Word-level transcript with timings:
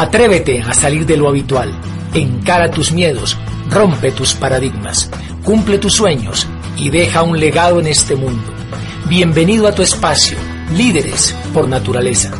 Atrévete 0.00 0.62
a 0.62 0.72
salir 0.72 1.04
de 1.04 1.18
lo 1.18 1.28
habitual. 1.28 1.78
Encara 2.14 2.70
tus 2.70 2.90
miedos, 2.90 3.36
rompe 3.68 4.10
tus 4.12 4.32
paradigmas, 4.32 5.10
cumple 5.44 5.76
tus 5.76 5.92
sueños 5.92 6.48
y 6.78 6.88
deja 6.88 7.22
un 7.22 7.38
legado 7.38 7.80
en 7.80 7.86
este 7.86 8.16
mundo. 8.16 8.50
Bienvenido 9.10 9.68
a 9.68 9.74
tu 9.74 9.82
espacio, 9.82 10.38
líderes 10.74 11.36
por 11.52 11.68
naturaleza. 11.68 12.32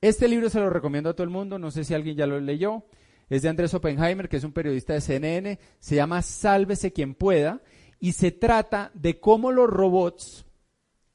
Este 0.00 0.28
libro 0.28 0.48
se 0.48 0.60
lo 0.60 0.70
recomiendo 0.70 1.10
a 1.10 1.14
todo 1.14 1.24
el 1.24 1.30
mundo, 1.30 1.58
no 1.58 1.72
sé 1.72 1.82
si 1.82 1.92
alguien 1.92 2.16
ya 2.16 2.28
lo 2.28 2.38
leyó. 2.38 2.84
Es 3.28 3.42
de 3.42 3.48
Andrés 3.48 3.74
Oppenheimer, 3.74 4.28
que 4.28 4.36
es 4.36 4.44
un 4.44 4.52
periodista 4.52 4.92
de 4.92 5.00
CNN. 5.00 5.58
Se 5.80 5.96
llama 5.96 6.22
Sálvese 6.22 6.92
quien 6.92 7.16
pueda 7.16 7.60
y 7.98 8.12
se 8.12 8.30
trata 8.30 8.92
de 8.94 9.18
cómo 9.18 9.50
los 9.50 9.68
robots, 9.68 10.46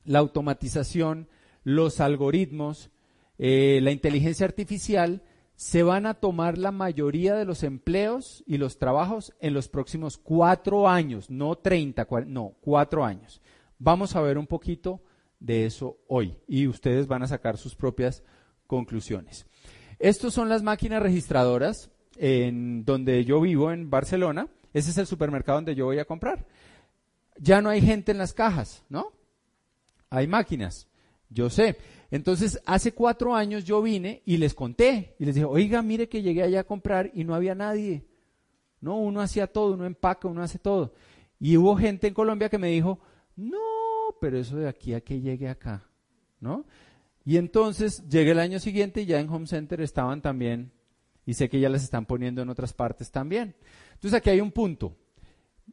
la 0.04 0.20
automatización, 0.20 1.30
los 1.64 2.00
algoritmos, 2.00 2.92
eh, 3.38 3.80
la 3.82 3.92
inteligencia 3.92 4.46
artificial 4.46 5.24
se 5.56 5.84
van 5.84 6.08
a 6.08 6.16
tomar 6.16 6.58
la 6.58 6.72
mayoría 6.72 7.36
de 7.36 7.46
los 7.46 7.64
empleos 7.64 8.44
y 8.48 8.58
los 8.58 8.80
trabajos 8.80 9.34
en 9.40 9.54
los 9.54 9.68
próximos 9.68 10.18
cuatro 10.18 10.90
años, 10.90 11.30
no 11.30 11.56
30, 11.56 12.08
no, 12.26 12.56
cuatro 12.62 13.06
años. 13.06 13.42
Vamos 13.78 14.16
a 14.16 14.22
ver 14.22 14.38
un 14.38 14.48
poquito 14.48 15.02
de 15.40 15.66
eso 15.66 15.98
hoy 16.08 16.36
y 16.48 16.68
ustedes 16.68 17.08
van 17.08 17.24
a 17.24 17.28
sacar 17.28 17.58
sus 17.58 17.76
propias 17.76 18.24
conclusiones. 18.66 19.46
Estas 20.00 20.34
son 20.34 20.50
las 20.50 20.64
máquinas 20.64 21.04
registradoras 21.04 21.92
en 22.18 22.84
donde 22.86 23.24
yo 23.26 23.40
vivo, 23.42 23.72
en 23.72 23.90
Barcelona. 23.90 24.48
Ese 24.74 24.92
es 24.92 24.98
el 24.98 25.08
supermercado 25.08 25.58
donde 25.58 25.76
yo 25.76 25.86
voy 25.86 26.00
a 26.00 26.06
comprar. 26.06 26.46
Ya 27.38 27.62
no 27.62 27.70
hay 27.70 27.82
gente 27.82 28.12
en 28.12 28.18
las 28.18 28.34
cajas, 28.34 28.84
¿no? 28.90 29.12
Hay 30.10 30.28
máquinas. 30.28 30.88
Yo 31.32 31.50
sé. 31.50 31.78
Entonces, 32.12 32.62
hace 32.66 32.92
cuatro 32.92 33.34
años 33.34 33.64
yo 33.64 33.82
vine 33.82 34.22
y 34.26 34.38
les 34.38 34.54
conté 34.54 35.16
y 35.18 35.26
les 35.26 35.36
dije, 35.36 35.46
oiga, 35.46 35.82
mire 35.82 36.10
que 36.10 36.22
llegué 36.22 36.44
allá 36.44 36.60
a 36.60 36.66
comprar 36.66 37.10
y 37.14 37.24
no 37.24 37.34
había 37.34 37.56
nadie. 37.56 38.06
No, 38.82 38.98
uno 38.98 39.22
hacía 39.22 39.48
todo, 39.48 39.74
uno 39.74 39.86
empaca, 39.86 40.28
uno 40.28 40.44
hace 40.44 40.60
todo. 40.60 40.94
Y 41.40 41.56
hubo 41.56 41.76
gente 41.78 42.08
en 42.08 42.14
Colombia 42.14 42.50
que 42.50 42.58
me 42.58 42.70
dijo, 42.70 43.00
no, 43.36 43.58
pero 44.20 44.38
eso 44.38 44.58
de 44.58 44.68
aquí 44.68 44.94
a 44.94 45.02
que 45.02 45.22
llegue 45.22 45.48
acá, 45.48 45.88
¿no? 46.40 46.66
Y 47.24 47.38
entonces 47.38 48.08
llegué 48.10 48.32
el 48.32 48.40
año 48.40 48.60
siguiente 48.60 49.02
y 49.02 49.06
ya 49.06 49.20
en 49.20 49.30
Home 49.30 49.48
Center 49.48 49.80
estaban 49.82 50.22
también, 50.22 50.72
y 51.26 51.36
sé 51.36 51.50
que 51.50 51.60
ya 51.60 51.70
las 51.70 51.84
están 51.84 52.06
poniendo 52.06 52.42
en 52.42 52.50
otras 52.50 52.74
partes 52.74 53.12
también. 53.12 53.56
Entonces 53.94 54.18
aquí 54.18 54.32
hay 54.32 54.42
un 54.42 54.52
punto. 54.52 54.98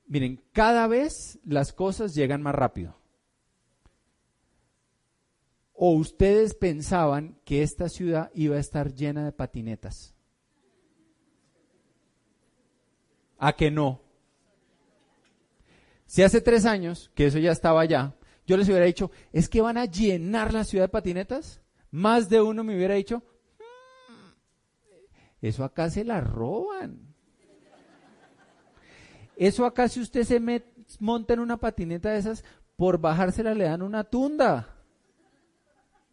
Miren, 0.06 0.40
cada 0.52 0.86
vez 0.86 1.38
las 1.44 1.72
cosas 1.72 2.14
llegan 2.14 2.42
más 2.42 2.54
rápido. 2.54 2.96
¿O 5.80 5.92
ustedes 5.92 6.54
pensaban 6.54 7.38
que 7.44 7.62
esta 7.62 7.88
ciudad 7.88 8.32
iba 8.34 8.56
a 8.56 8.58
estar 8.58 8.92
llena 8.92 9.24
de 9.24 9.30
patinetas? 9.30 10.12
¿A 13.38 13.52
que 13.52 13.70
no? 13.70 14.00
Si 16.04 16.24
hace 16.24 16.40
tres 16.40 16.66
años, 16.66 17.12
que 17.14 17.26
eso 17.26 17.38
ya 17.38 17.52
estaba 17.52 17.80
allá, 17.80 18.16
yo 18.44 18.56
les 18.56 18.68
hubiera 18.68 18.86
dicho, 18.86 19.12
¿es 19.32 19.48
que 19.48 19.60
van 19.60 19.78
a 19.78 19.84
llenar 19.84 20.52
la 20.52 20.64
ciudad 20.64 20.86
de 20.86 20.88
patinetas? 20.88 21.60
Más 21.92 22.28
de 22.28 22.40
uno 22.42 22.64
me 22.64 22.74
hubiera 22.74 22.94
dicho, 22.94 23.22
mm, 24.08 25.46
eso 25.46 25.62
acá 25.62 25.90
se 25.90 26.02
la 26.02 26.20
roban. 26.20 27.14
Eso 29.36 29.64
acá 29.64 29.88
si 29.88 30.00
usted 30.00 30.24
se 30.24 30.40
monta 30.98 31.34
en 31.34 31.38
una 31.38 31.56
patineta 31.56 32.10
de 32.10 32.18
esas, 32.18 32.44
por 32.74 32.98
bajársela 32.98 33.54
le 33.54 33.62
dan 33.62 33.82
una 33.82 34.02
tunda. 34.02 34.74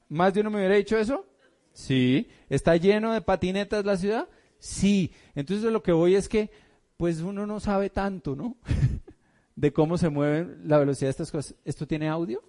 ¿Más 0.09 0.33
de 0.33 0.41
uno 0.41 0.49
me 0.49 0.57
hubiera 0.57 0.75
dicho 0.75 0.97
eso? 0.97 1.25
Sí. 1.73 2.29
¿Está 2.49 2.75
lleno 2.77 3.13
de 3.13 3.21
patinetas 3.21 3.85
la 3.85 3.97
ciudad? 3.97 4.27
Sí. 4.59 5.11
Entonces 5.35 5.71
lo 5.71 5.83
que 5.83 5.91
voy 5.91 6.15
es 6.15 6.29
que, 6.29 6.51
pues 6.97 7.21
uno 7.21 7.45
no 7.45 7.59
sabe 7.59 7.89
tanto, 7.89 8.35
¿no? 8.35 8.57
de 9.55 9.73
cómo 9.73 9.97
se 9.97 10.09
mueve 10.09 10.57
la 10.63 10.77
velocidad 10.77 11.07
de 11.07 11.11
estas 11.11 11.31
cosas. 11.31 11.55
¿Esto 11.63 11.87
tiene 11.87 12.07
audio? 12.07 12.43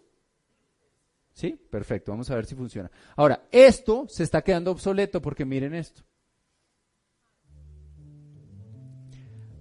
¿Sí? 1.33 1.59
Perfecto. 1.71 2.13
Vamos 2.13 2.31
a 2.31 2.35
ver 2.37 2.47
si 2.47 2.55
funciona. 2.55 2.91
Ahora, 3.15 3.43
esto 3.51 4.07
se 4.09 4.23
está 4.23 4.43
quedando 4.43 4.71
obsoleto 4.71 5.21
porque 5.21 5.45
miren 5.45 5.75
esto. 5.75 6.03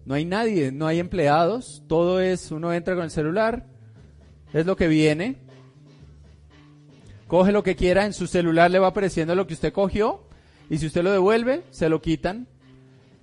No 0.06 0.14
hay 0.14 0.24
nadie, 0.24 0.72
no 0.72 0.86
hay 0.86 1.00
empleados, 1.00 1.84
todo 1.88 2.22
es, 2.22 2.52
uno 2.52 2.72
entra 2.72 2.94
con 2.94 3.06
el 3.06 3.10
celular, 3.10 3.66
es 4.54 4.68
lo 4.68 4.76
que 4.76 4.88
viene, 4.88 5.38
coge 7.28 7.52
lo 7.52 7.64
que 7.64 7.76
quiera, 7.76 8.06
en 8.06 8.14
su 8.14 8.28
celular 8.28 8.72
le 8.72 8.80
va 8.80 8.88
apareciendo 8.88 9.36
lo 9.36 9.48
que 9.48 9.54
usted 9.54 9.74
cogió 9.74 10.24
y 10.70 10.78
si 10.78 10.88
usted 10.88 11.04
lo 11.04 11.12
devuelve, 11.12 11.64
se 11.72 11.90
lo 11.90 12.02
quitan 12.02 12.48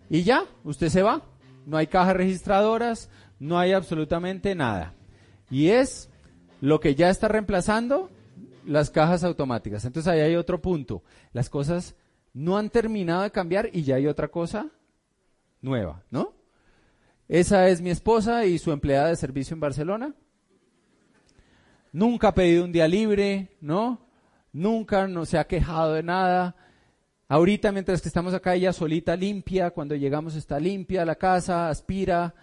y 0.08 0.24
ya, 0.24 0.44
usted 0.64 0.88
se 0.88 1.02
va. 1.02 1.22
No 1.64 1.76
hay 1.76 1.86
cajas 1.86 2.16
registradoras, 2.16 3.08
no 3.38 3.58
hay 3.58 3.72
absolutamente 3.72 4.54
nada. 4.54 4.94
Y 5.50 5.68
es 5.68 6.10
lo 6.60 6.80
que 6.80 6.94
ya 6.94 7.08
está 7.08 7.28
reemplazando 7.28 8.10
las 8.66 8.90
cajas 8.90 9.24
automáticas. 9.24 9.84
Entonces 9.84 10.12
ahí 10.12 10.20
hay 10.20 10.36
otro 10.36 10.60
punto. 10.60 11.02
Las 11.32 11.48
cosas 11.48 11.94
no 12.34 12.58
han 12.58 12.70
terminado 12.70 13.22
de 13.22 13.30
cambiar 13.30 13.70
y 13.72 13.82
ya 13.82 13.96
hay 13.96 14.06
otra 14.06 14.28
cosa 14.28 14.66
nueva, 15.60 16.02
¿no? 16.10 16.34
Esa 17.28 17.68
es 17.68 17.80
mi 17.80 17.90
esposa 17.90 18.44
y 18.44 18.58
su 18.58 18.72
empleada 18.72 19.08
de 19.08 19.16
servicio 19.16 19.54
en 19.54 19.60
Barcelona 19.60 20.14
nunca 21.92 22.28
ha 22.28 22.34
pedido 22.34 22.64
un 22.64 22.72
día 22.72 22.88
libre, 22.88 23.56
¿no? 23.60 24.00
Nunca 24.52 25.06
no 25.06 25.24
se 25.24 25.38
ha 25.38 25.46
quejado 25.46 25.94
de 25.94 26.02
nada. 26.02 26.56
Ahorita, 27.28 27.72
mientras 27.72 28.02
que 28.02 28.08
estamos 28.08 28.34
acá, 28.34 28.54
ella 28.54 28.72
solita 28.72 29.16
limpia, 29.16 29.70
cuando 29.70 29.94
llegamos 29.94 30.34
está 30.34 30.58
limpia 30.58 31.04
la 31.04 31.14
casa, 31.14 31.68
aspira, 31.68 32.34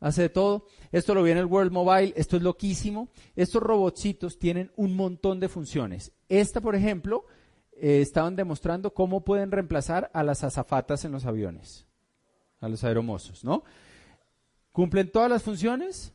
hace 0.00 0.22
de 0.22 0.28
todo. 0.30 0.66
Esto 0.92 1.14
lo 1.14 1.22
viene 1.22 1.40
el 1.40 1.46
World 1.46 1.72
Mobile, 1.72 2.14
esto 2.16 2.36
es 2.36 2.42
loquísimo. 2.42 3.10
Estos 3.36 3.62
robotcitos 3.62 4.38
tienen 4.38 4.72
un 4.76 4.96
montón 4.96 5.40
de 5.40 5.48
funciones. 5.48 6.12
Esta, 6.28 6.60
por 6.60 6.74
ejemplo, 6.74 7.26
eh, 7.72 8.00
estaban 8.00 8.36
demostrando 8.36 8.94
cómo 8.94 9.24
pueden 9.24 9.50
reemplazar 9.50 10.10
a 10.14 10.22
las 10.22 10.44
azafatas 10.44 11.04
en 11.04 11.12
los 11.12 11.26
aviones, 11.26 11.86
a 12.60 12.68
los 12.68 12.84
aeromosos, 12.84 13.44
¿no? 13.44 13.64
Cumplen 14.72 15.10
todas 15.10 15.28
las 15.28 15.42
funciones, 15.42 16.14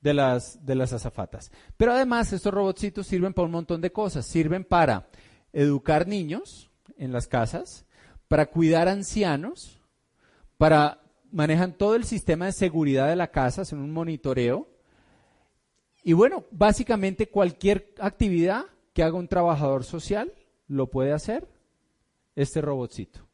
de 0.00 0.14
las, 0.14 0.64
de 0.64 0.74
las 0.74 0.92
azafatas. 0.92 1.50
Pero 1.76 1.92
además 1.92 2.32
estos 2.32 2.54
robotcitos 2.54 3.06
sirven 3.06 3.34
para 3.34 3.46
un 3.46 3.52
montón 3.52 3.80
de 3.80 3.92
cosas. 3.92 4.26
Sirven 4.26 4.64
para 4.64 5.08
educar 5.52 6.06
niños 6.06 6.70
en 6.96 7.12
las 7.12 7.26
casas, 7.26 7.86
para 8.28 8.46
cuidar 8.46 8.88
ancianos, 8.88 9.80
para 10.56 11.00
manejan 11.30 11.72
todo 11.72 11.94
el 11.94 12.04
sistema 12.04 12.46
de 12.46 12.52
seguridad 12.52 13.08
de 13.08 13.16
la 13.16 13.30
casa, 13.30 13.62
hacen 13.62 13.78
un 13.78 13.92
monitoreo. 13.92 14.68
Y 16.02 16.12
bueno, 16.12 16.44
básicamente 16.50 17.28
cualquier 17.28 17.92
actividad 17.98 18.64
que 18.94 19.02
haga 19.02 19.18
un 19.18 19.28
trabajador 19.28 19.84
social 19.84 20.32
lo 20.66 20.88
puede 20.88 21.12
hacer 21.12 21.46
este 22.34 22.60
robotcito. 22.60 23.26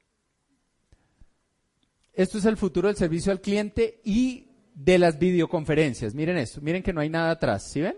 Esto 2.12 2.38
es 2.38 2.44
el 2.44 2.56
futuro 2.56 2.88
del 2.88 2.96
servicio 2.96 3.32
al 3.32 3.40
cliente 3.40 4.00
y 4.04 4.48
de 4.74 4.98
las 4.98 5.18
videoconferencias. 5.18 6.14
Miren 6.14 6.36
esto, 6.36 6.60
miren 6.60 6.82
que 6.82 6.92
no 6.92 7.00
hay 7.00 7.08
nada 7.08 7.30
atrás, 7.30 7.70
¿sí 7.70 7.80
ven? 7.80 7.96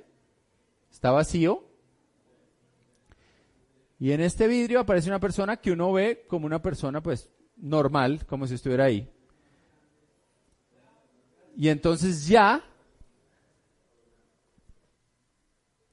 Está 0.91 1.11
vacío. 1.11 1.65
Y 3.99 4.13
en 4.13 4.21
este 4.21 4.47
vidrio 4.47 4.81
aparece 4.81 5.09
una 5.09 5.21
persona 5.21 5.57
que 5.57 5.73
uno 5.73 5.93
ve 5.93 6.27
como 6.29 6.47
una 6.47 6.61
persona 6.61 7.03
pues 7.03 7.31
normal, 7.57 8.27
como 8.27 8.47
si 8.47 8.55
estuviera 8.55 8.85
ahí. 8.85 9.11
Y 11.57 11.71
entonces 11.71 12.27
ya 12.29 12.63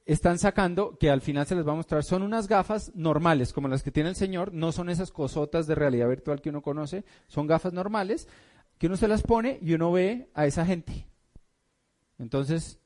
están 0.04 0.38
sacando, 0.38 0.98
que 0.98 1.10
al 1.10 1.22
final 1.22 1.46
se 1.46 1.54
les 1.54 1.66
va 1.66 1.72
a 1.72 1.76
mostrar, 1.76 2.04
son 2.04 2.22
unas 2.22 2.46
gafas 2.46 2.94
normales, 2.94 3.54
como 3.54 3.68
las 3.68 3.82
que 3.82 3.90
tiene 3.90 4.10
el 4.10 4.16
señor, 4.16 4.52
no 4.52 4.70
son 4.70 4.90
esas 4.90 5.10
cosotas 5.10 5.66
de 5.66 5.74
realidad 5.74 6.08
virtual 6.08 6.42
que 6.42 6.50
uno 6.50 6.60
conoce, 6.60 7.04
son 7.26 7.46
gafas 7.46 7.72
normales, 7.72 8.28
que 8.78 8.86
uno 8.86 8.96
se 8.96 9.08
las 9.08 9.22
pone 9.22 9.58
y 9.60 9.74
uno 9.74 9.92
ve 9.92 10.28
a 10.34 10.46
esa 10.46 10.66
gente. 10.66 11.06
Entonces, 12.18 12.78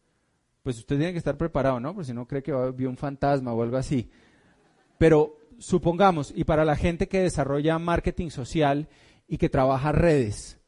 pues 0.62 0.78
usted 0.78 0.96
tiene 0.96 1.12
que 1.12 1.18
estar 1.18 1.36
preparado, 1.36 1.80
¿no? 1.80 1.94
Porque 1.94 2.06
si 2.06 2.14
no 2.14 2.26
cree 2.26 2.42
que 2.42 2.52
vio 2.76 2.90
un 2.90 2.96
fantasma 2.96 3.52
o 3.52 3.62
algo 3.62 3.76
así. 3.76 4.10
Pero 4.98 5.36
supongamos, 5.58 6.32
y 6.34 6.44
para 6.44 6.64
la 6.64 6.76
gente 6.76 7.08
que 7.08 7.20
desarrolla 7.20 7.78
marketing 7.78 8.30
social 8.30 8.88
y 9.26 9.38
que 9.38 9.48
trabaja 9.48 9.92
redes, 9.92 10.58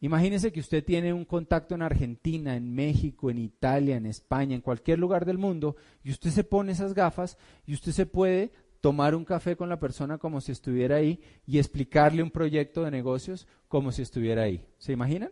imagínese 0.00 0.52
que 0.52 0.60
usted 0.60 0.84
tiene 0.84 1.12
un 1.12 1.24
contacto 1.24 1.74
en 1.74 1.82
Argentina, 1.82 2.56
en 2.56 2.74
México, 2.74 3.30
en 3.30 3.38
Italia, 3.38 3.96
en 3.96 4.06
España, 4.06 4.54
en 4.54 4.60
cualquier 4.60 4.98
lugar 4.98 5.24
del 5.24 5.38
mundo, 5.38 5.76
y 6.02 6.10
usted 6.10 6.30
se 6.30 6.44
pone 6.44 6.72
esas 6.72 6.94
gafas 6.94 7.36
y 7.66 7.74
usted 7.74 7.92
se 7.92 8.06
puede 8.06 8.52
tomar 8.80 9.14
un 9.14 9.24
café 9.24 9.56
con 9.56 9.68
la 9.68 9.80
persona 9.80 10.18
como 10.18 10.40
si 10.40 10.52
estuviera 10.52 10.96
ahí 10.96 11.20
y 11.46 11.58
explicarle 11.58 12.22
un 12.22 12.30
proyecto 12.30 12.84
de 12.84 12.90
negocios 12.90 13.46
como 13.68 13.92
si 13.92 14.02
estuviera 14.02 14.42
ahí. 14.42 14.64
¿Se 14.78 14.92
imaginan? 14.92 15.30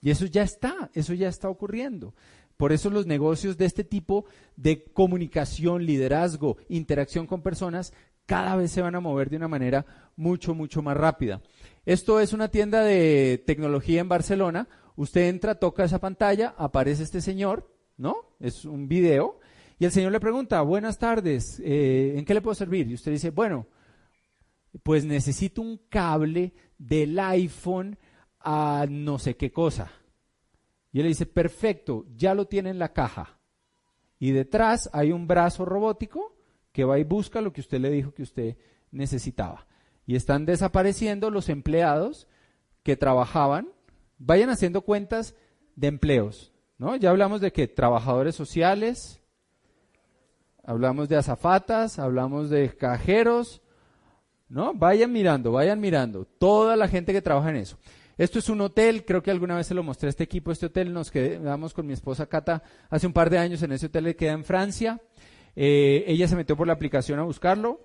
Y 0.00 0.10
eso 0.10 0.26
ya 0.26 0.42
está, 0.42 0.90
eso 0.94 1.14
ya 1.14 1.28
está 1.28 1.48
ocurriendo. 1.48 2.14
Por 2.56 2.72
eso 2.72 2.90
los 2.90 3.06
negocios 3.06 3.56
de 3.58 3.66
este 3.66 3.84
tipo 3.84 4.24
de 4.56 4.84
comunicación, 4.84 5.84
liderazgo, 5.84 6.56
interacción 6.68 7.26
con 7.26 7.42
personas, 7.42 7.92
cada 8.24 8.56
vez 8.56 8.70
se 8.72 8.82
van 8.82 8.94
a 8.94 9.00
mover 9.00 9.30
de 9.30 9.36
una 9.36 9.48
manera 9.48 9.84
mucho, 10.16 10.54
mucho 10.54 10.82
más 10.82 10.96
rápida. 10.96 11.42
Esto 11.84 12.18
es 12.18 12.32
una 12.32 12.48
tienda 12.48 12.82
de 12.82 13.42
tecnología 13.46 14.00
en 14.00 14.08
Barcelona. 14.08 14.68
Usted 14.96 15.28
entra, 15.28 15.56
toca 15.56 15.84
esa 15.84 16.00
pantalla, 16.00 16.54
aparece 16.56 17.02
este 17.02 17.20
señor, 17.20 17.70
¿no? 17.96 18.16
Es 18.40 18.64
un 18.64 18.88
video. 18.88 19.38
Y 19.78 19.84
el 19.84 19.92
señor 19.92 20.12
le 20.12 20.20
pregunta, 20.20 20.62
buenas 20.62 20.98
tardes, 20.98 21.60
eh, 21.62 22.14
¿en 22.16 22.24
qué 22.24 22.32
le 22.32 22.40
puedo 22.40 22.54
servir? 22.54 22.88
Y 22.88 22.94
usted 22.94 23.12
dice, 23.12 23.30
bueno, 23.30 23.66
pues 24.82 25.04
necesito 25.04 25.60
un 25.60 25.78
cable 25.88 26.54
del 26.78 27.18
iPhone 27.18 27.98
a 28.40 28.86
no 28.88 29.18
sé 29.18 29.36
qué 29.36 29.52
cosa. 29.52 29.90
Y 30.92 31.00
él 31.00 31.04
le 31.04 31.08
dice, 31.08 31.26
perfecto, 31.26 32.06
ya 32.16 32.34
lo 32.34 32.46
tiene 32.46 32.70
en 32.70 32.78
la 32.78 32.92
caja. 32.92 33.38
Y 34.18 34.30
detrás 34.30 34.88
hay 34.94 35.12
un 35.12 35.26
brazo 35.26 35.66
robótico 35.66 36.34
que 36.72 36.84
va 36.84 36.98
y 36.98 37.04
busca 37.04 37.42
lo 37.42 37.52
que 37.52 37.60
usted 37.60 37.80
le 37.80 37.90
dijo 37.90 38.14
que 38.14 38.22
usted 38.22 38.56
necesitaba. 38.90 39.66
Y 40.06 40.16
están 40.16 40.46
desapareciendo 40.46 41.30
los 41.30 41.50
empleados 41.50 42.28
que 42.82 42.96
trabajaban. 42.96 43.68
Vayan 44.16 44.48
haciendo 44.48 44.82
cuentas 44.82 45.34
de 45.74 45.88
empleos. 45.88 46.54
¿no? 46.78 46.96
Ya 46.96 47.10
hablamos 47.10 47.40
de 47.40 47.52
que 47.52 47.68
trabajadores 47.68 48.34
sociales, 48.34 49.20
hablamos 50.66 51.08
de 51.08 51.16
azafatas, 51.16 51.98
hablamos 51.98 52.50
de 52.50 52.76
cajeros. 52.76 53.62
¿no? 54.48 54.74
Vayan 54.74 55.12
mirando, 55.12 55.52
vayan 55.52 55.80
mirando. 55.80 56.24
Toda 56.24 56.76
la 56.76 56.88
gente 56.88 57.12
que 57.12 57.22
trabaja 57.22 57.50
en 57.50 57.56
eso. 57.56 57.78
Esto 58.18 58.38
es 58.38 58.48
un 58.48 58.60
hotel, 58.62 59.04
creo 59.04 59.22
que 59.22 59.30
alguna 59.30 59.56
vez 59.56 59.66
se 59.66 59.74
lo 59.74 59.82
mostré 59.82 60.08
a 60.08 60.10
este 60.10 60.24
equipo, 60.24 60.50
este 60.50 60.66
hotel 60.66 60.92
nos 60.92 61.10
quedamos 61.10 61.74
con 61.74 61.86
mi 61.86 61.92
esposa 61.92 62.26
Cata 62.26 62.62
hace 62.88 63.06
un 63.06 63.12
par 63.12 63.28
de 63.28 63.36
años 63.36 63.62
en 63.62 63.72
ese 63.72 63.86
hotel 63.86 64.06
que 64.06 64.16
queda 64.16 64.32
en 64.32 64.44
Francia. 64.44 65.02
Eh, 65.54 66.04
ella 66.06 66.26
se 66.26 66.36
metió 66.36 66.56
por 66.56 66.66
la 66.66 66.72
aplicación 66.72 67.18
a 67.18 67.24
buscarlo. 67.24 67.80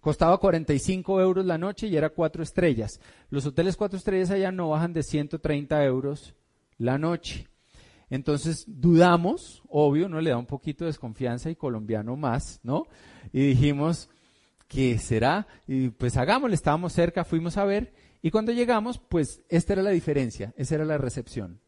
Costaba 0.00 0.38
45 0.38 1.20
euros 1.20 1.44
la 1.44 1.58
noche 1.58 1.86
y 1.86 1.96
era 1.96 2.10
cuatro 2.10 2.42
estrellas. 2.42 3.00
Los 3.30 3.46
hoteles 3.46 3.76
cuatro 3.76 3.98
estrellas 3.98 4.30
allá 4.30 4.50
no 4.50 4.70
bajan 4.70 4.92
de 4.92 5.02
130 5.02 5.84
euros 5.84 6.34
la 6.78 6.98
noche. 6.98 7.46
Entonces 8.12 8.66
dudamos, 8.66 9.62
obvio, 9.70 10.06
¿no? 10.06 10.20
Le 10.20 10.28
da 10.28 10.36
un 10.36 10.44
poquito 10.44 10.84
de 10.84 10.90
desconfianza 10.90 11.48
y 11.48 11.56
colombiano 11.56 12.14
más, 12.14 12.60
¿no? 12.62 12.86
Y 13.32 13.40
dijimos, 13.40 14.10
¿qué 14.68 14.98
será? 14.98 15.46
Y 15.66 15.88
pues 15.88 16.18
hagámosle, 16.18 16.54
estábamos 16.54 16.92
cerca, 16.92 17.24
fuimos 17.24 17.56
a 17.56 17.64
ver 17.64 17.94
y 18.20 18.30
cuando 18.30 18.52
llegamos, 18.52 18.98
pues 18.98 19.42
esta 19.48 19.72
era 19.72 19.80
la 19.80 19.92
diferencia, 19.92 20.52
esa 20.58 20.74
era 20.74 20.84
la 20.84 20.98
recepción. 20.98 21.62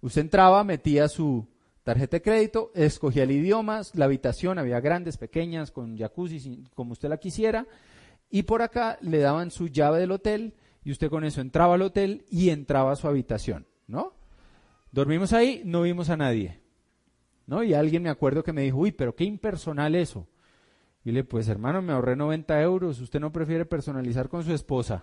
Usted 0.00 0.22
entraba, 0.22 0.64
metía 0.64 1.06
su 1.06 1.46
tarjeta 1.84 2.16
de 2.16 2.22
crédito, 2.22 2.72
escogía 2.74 3.22
el 3.22 3.30
idioma, 3.30 3.82
la 3.94 4.06
habitación, 4.06 4.58
había 4.58 4.80
grandes, 4.80 5.16
pequeñas, 5.16 5.70
con 5.70 5.96
jacuzzi, 5.96 6.64
como 6.74 6.90
usted 6.94 7.08
la 7.08 7.18
quisiera, 7.18 7.68
y 8.30 8.42
por 8.42 8.62
acá 8.62 8.98
le 9.00 9.18
daban 9.18 9.52
su 9.52 9.68
llave 9.68 10.00
del 10.00 10.10
hotel 10.10 10.54
y 10.82 10.90
usted 10.90 11.08
con 11.08 11.22
eso 11.22 11.40
entraba 11.40 11.74
al 11.74 11.82
hotel 11.82 12.24
y 12.28 12.50
entraba 12.50 12.90
a 12.90 12.96
su 12.96 13.06
habitación, 13.06 13.68
¿no? 13.86 14.20
Dormimos 14.92 15.32
ahí, 15.32 15.62
no 15.64 15.82
vimos 15.82 16.10
a 16.10 16.16
nadie, 16.16 16.60
¿no? 17.46 17.62
Y 17.64 17.74
alguien 17.74 18.02
me 18.02 18.10
acuerdo 18.10 18.44
que 18.44 18.52
me 18.52 18.62
dijo, 18.62 18.76
uy, 18.76 18.92
pero 18.92 19.16
qué 19.16 19.24
impersonal 19.24 19.94
eso. 19.94 20.28
Y 21.04 21.10
le, 21.10 21.24
pues 21.24 21.48
hermano, 21.48 21.82
me 21.82 21.92
ahorré 21.92 22.14
90 22.14 22.60
euros, 22.62 23.00
usted 23.00 23.18
no 23.18 23.32
prefiere 23.32 23.64
personalizar 23.64 24.28
con 24.28 24.44
su 24.44 24.52
esposa. 24.52 25.02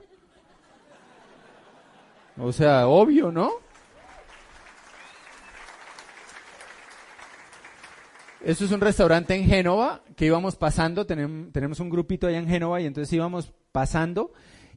O 2.38 2.53
sea, 2.53 2.88
obvio, 2.88 3.31
¿no? 3.31 3.51
Esto 8.41 8.63
es 8.63 8.71
un 8.71 8.80
restaurante 8.80 9.36
en 9.36 9.45
Génova 9.45 10.01
que 10.15 10.25
íbamos 10.25 10.56
pasando, 10.56 11.06
tenemos, 11.06 11.80
un 11.81 11.89
grupito 11.89 12.27
allá 12.27 12.38
en 12.38 12.47
Génova 12.47 12.80
y 12.80 12.86
entonces 12.86 13.12
íbamos 13.12 13.53
pasando 13.74 14.31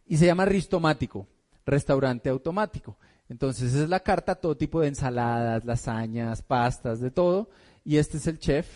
y 0.04 0.16
se 0.16 0.26
llama 0.26 0.44
Ristomático, 0.44 1.28
restaurante 1.64 2.28
automático. 2.28 2.98
Entonces 3.32 3.72
es 3.72 3.88
la 3.88 4.00
carta, 4.00 4.34
todo 4.34 4.58
tipo 4.58 4.82
de 4.82 4.88
ensaladas, 4.88 5.64
lasañas, 5.64 6.42
pastas, 6.42 7.00
de 7.00 7.10
todo. 7.10 7.48
Y 7.82 7.96
este 7.96 8.18
es 8.18 8.26
el 8.26 8.38
chef. 8.38 8.68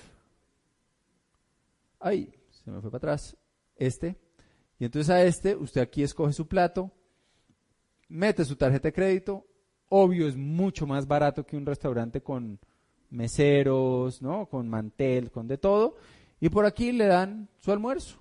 Ay, 2.01 2.33
se 2.49 2.71
me 2.71 2.81
fue 2.81 2.91
para 2.91 2.97
atrás, 2.97 3.37
este, 3.77 4.17
y 4.79 4.87
entonces 4.87 5.11
a 5.11 5.23
este 5.23 5.55
usted 5.55 5.83
aquí 5.83 6.03
escoge 6.03 6.33
su 6.33 6.49
plato, 6.49 6.91
mete 8.09 8.47
su 8.47 8.57
tarjeta 8.57 8.89
de 8.89 8.95
crédito, 8.95 9.47
obvio 9.91 10.27
es 10.27 10.37
mucho 10.37 10.87
más 10.87 11.07
barato 11.07 11.45
que 11.45 11.59
un 11.59 11.67
restaurante 11.67 12.23
con 12.23 12.59
meseros, 13.11 14.23
¿no? 14.23 14.47
Con 14.47 14.71
mantel, 14.71 15.31
con 15.31 15.47
de 15.49 15.59
todo, 15.59 15.97
y 16.41 16.49
por 16.49 16.65
aquí 16.65 16.93
le 16.93 17.07
dan 17.07 17.51
su 17.59 17.73
almuerzo, 17.73 18.17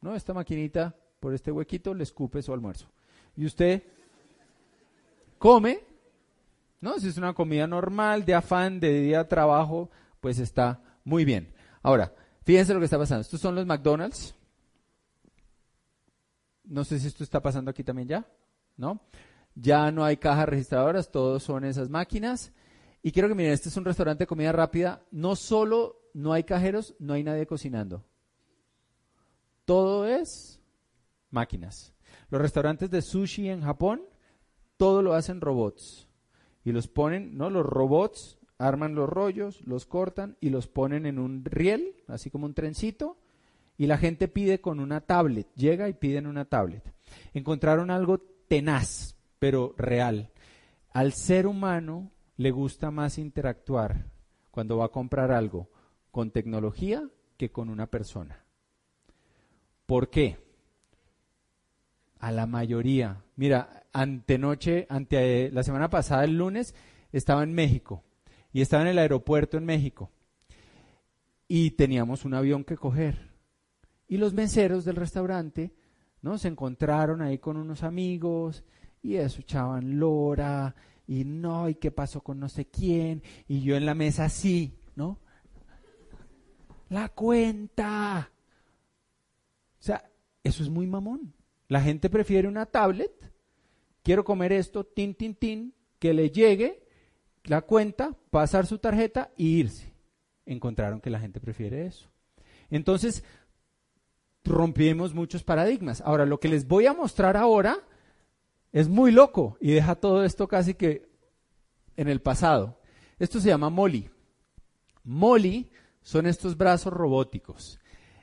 ¿no? 0.00 0.14
Esta 0.14 0.32
maquinita 0.32 0.94
por 1.18 1.34
este 1.34 1.50
huequito 1.50 1.92
le 1.92 2.04
escupe 2.04 2.40
su 2.40 2.52
almuerzo. 2.52 2.86
Y 3.36 3.46
usted 3.46 3.82
come, 5.42 5.80
¿no? 6.80 6.98
Si 7.00 7.08
es 7.08 7.18
una 7.18 7.34
comida 7.34 7.66
normal, 7.66 8.24
de 8.24 8.34
afán, 8.34 8.78
de 8.78 9.00
día 9.00 9.18
de 9.18 9.24
trabajo, 9.24 9.90
pues 10.20 10.38
está 10.38 10.80
muy 11.04 11.24
bien. 11.24 11.52
Ahora, 11.82 12.14
Fíjense 12.44 12.74
lo 12.74 12.80
que 12.80 12.86
está 12.86 12.98
pasando. 12.98 13.22
Estos 13.22 13.40
son 13.40 13.54
los 13.54 13.66
McDonald's. 13.66 14.34
No 16.64 16.84
sé 16.84 16.98
si 16.98 17.06
esto 17.06 17.22
está 17.22 17.40
pasando 17.40 17.70
aquí 17.70 17.84
también 17.84 18.08
ya, 18.08 18.26
¿no? 18.76 19.00
Ya 19.54 19.90
no 19.90 20.04
hay 20.04 20.16
cajas 20.16 20.48
registradoras, 20.48 21.10
todos 21.10 21.42
son 21.42 21.64
esas 21.64 21.90
máquinas. 21.90 22.52
Y 23.02 23.12
quiero 23.12 23.28
que 23.28 23.34
miren, 23.34 23.52
este 23.52 23.68
es 23.68 23.76
un 23.76 23.84
restaurante 23.84 24.22
de 24.22 24.28
comida 24.28 24.52
rápida. 24.52 25.02
No 25.10 25.36
solo 25.36 26.10
no 26.14 26.32
hay 26.32 26.44
cajeros, 26.44 26.94
no 26.98 27.14
hay 27.14 27.22
nadie 27.22 27.46
cocinando. 27.46 28.04
Todo 29.64 30.06
es 30.06 30.60
máquinas. 31.30 31.92
Los 32.30 32.40
restaurantes 32.40 32.90
de 32.90 33.02
sushi 33.02 33.48
en 33.50 33.62
Japón, 33.62 34.02
todo 34.76 35.02
lo 35.02 35.14
hacen 35.14 35.40
robots. 35.40 36.08
Y 36.64 36.72
los 36.72 36.88
ponen, 36.88 37.36
¿no? 37.36 37.50
Los 37.50 37.66
robots 37.66 38.38
arman 38.58 38.94
los 38.94 39.08
rollos, 39.08 39.60
los 39.62 39.86
cortan 39.86 40.36
y 40.40 40.50
los 40.50 40.68
ponen 40.68 41.06
en 41.06 41.18
un 41.18 41.44
riel, 41.44 41.96
así 42.06 42.30
como 42.30 42.46
un 42.46 42.54
trencito, 42.54 43.18
y 43.76 43.86
la 43.86 43.98
gente 43.98 44.28
pide 44.28 44.60
con 44.60 44.78
una 44.78 45.00
tablet, 45.00 45.48
llega 45.56 45.88
y 45.88 45.94
piden 45.94 46.26
una 46.26 46.44
tablet. 46.44 46.92
Encontraron 47.34 47.90
algo 47.90 48.18
tenaz, 48.48 49.16
pero 49.38 49.74
real. 49.76 50.30
Al 50.92 51.12
ser 51.12 51.46
humano 51.46 52.12
le 52.36 52.50
gusta 52.50 52.90
más 52.90 53.18
interactuar 53.18 54.06
cuando 54.50 54.76
va 54.76 54.86
a 54.86 54.90
comprar 54.90 55.32
algo 55.32 55.70
con 56.10 56.30
tecnología 56.30 57.02
que 57.36 57.50
con 57.50 57.70
una 57.70 57.88
persona. 57.88 58.44
¿Por 59.86 60.10
qué? 60.10 60.38
A 62.22 62.30
la 62.30 62.46
mayoría. 62.46 63.22
Mira, 63.34 63.82
antenoche, 63.92 64.86
ante 64.88 65.50
la 65.50 65.62
semana 65.62 65.90
pasada, 65.90 66.22
el 66.24 66.38
lunes, 66.38 66.74
estaba 67.12 67.42
en 67.42 67.52
México 67.52 68.04
y 68.52 68.60
estaba 68.60 68.84
en 68.84 68.90
el 68.90 68.98
aeropuerto 68.98 69.58
en 69.58 69.64
México 69.64 70.10
y 71.48 71.72
teníamos 71.72 72.24
un 72.24 72.34
avión 72.34 72.64
que 72.64 72.76
coger. 72.76 73.32
Y 74.06 74.18
los 74.18 74.34
meseros 74.34 74.84
del 74.84 74.96
restaurante 74.96 75.74
¿no? 76.20 76.38
se 76.38 76.46
encontraron 76.46 77.22
ahí 77.22 77.38
con 77.38 77.56
unos 77.56 77.82
amigos 77.82 78.62
y 79.02 79.16
eso 79.16 79.40
echaban 79.40 79.98
lora 79.98 80.76
y 81.06 81.24
no, 81.24 81.68
y 81.68 81.74
qué 81.74 81.90
pasó 81.90 82.22
con 82.22 82.38
no 82.38 82.48
sé 82.48 82.68
quién, 82.68 83.22
y 83.48 83.62
yo 83.62 83.76
en 83.76 83.84
la 83.84 83.94
mesa 83.94 84.26
así, 84.26 84.78
¿no? 84.94 85.18
La 86.88 87.08
cuenta. 87.08 88.30
O 89.80 89.82
sea, 89.82 90.08
eso 90.44 90.62
es 90.62 90.68
muy 90.68 90.86
mamón. 90.86 91.34
La 91.72 91.80
gente 91.80 92.10
prefiere 92.10 92.48
una 92.48 92.66
tablet, 92.66 93.32
quiero 94.02 94.24
comer 94.24 94.52
esto, 94.52 94.84
tin, 94.84 95.14
tin, 95.14 95.34
tin, 95.34 95.74
que 95.98 96.12
le 96.12 96.28
llegue 96.28 96.86
la 97.44 97.62
cuenta, 97.62 98.14
pasar 98.28 98.66
su 98.66 98.76
tarjeta 98.76 99.30
e 99.38 99.44
irse. 99.44 99.94
Encontraron 100.44 101.00
que 101.00 101.08
la 101.08 101.18
gente 101.18 101.40
prefiere 101.40 101.86
eso. 101.86 102.10
Entonces, 102.68 103.24
rompimos 104.44 105.14
muchos 105.14 105.44
paradigmas. 105.44 106.02
Ahora, 106.02 106.26
lo 106.26 106.38
que 106.40 106.48
les 106.48 106.68
voy 106.68 106.84
a 106.84 106.92
mostrar 106.92 107.38
ahora 107.38 107.78
es 108.70 108.90
muy 108.90 109.10
loco 109.10 109.56
y 109.58 109.72
deja 109.72 109.94
todo 109.94 110.24
esto 110.24 110.48
casi 110.48 110.74
que 110.74 111.08
en 111.96 112.08
el 112.08 112.20
pasado. 112.20 112.82
Esto 113.18 113.40
se 113.40 113.48
llama 113.48 113.70
Molly. 113.70 114.10
Molly 115.04 115.70
son 116.02 116.26
estos 116.26 116.54
brazos 116.54 116.92
robóticos. 116.92 117.80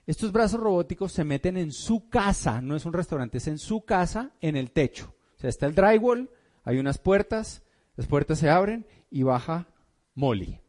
Estos 0.10 0.32
brazos 0.32 0.60
robóticos 0.60 1.12
se 1.12 1.24
meten 1.24 1.56
en 1.56 1.72
su 1.72 2.10
casa, 2.10 2.63
no 2.63 2.75
es 2.75 2.84
un 2.84 2.94
restaurante, 2.94 3.38
es 3.38 3.48
en 3.48 3.60
su 3.60 3.82
casa, 3.82 4.32
en 4.42 4.56
el 4.56 4.72
techo. 4.72 5.13
O 5.38 5.39
sea, 5.39 5.51
está 5.51 5.68
el 5.68 5.75
drywall, 5.75 6.32
hay 6.63 6.80
unas 6.80 6.98
puertas, 6.98 7.62
las 7.96 8.08
puertas 8.08 8.39
se 8.39 8.50
abren 8.50 8.88
y 9.12 9.22
baja 9.22 9.68
Molly. 10.16 10.62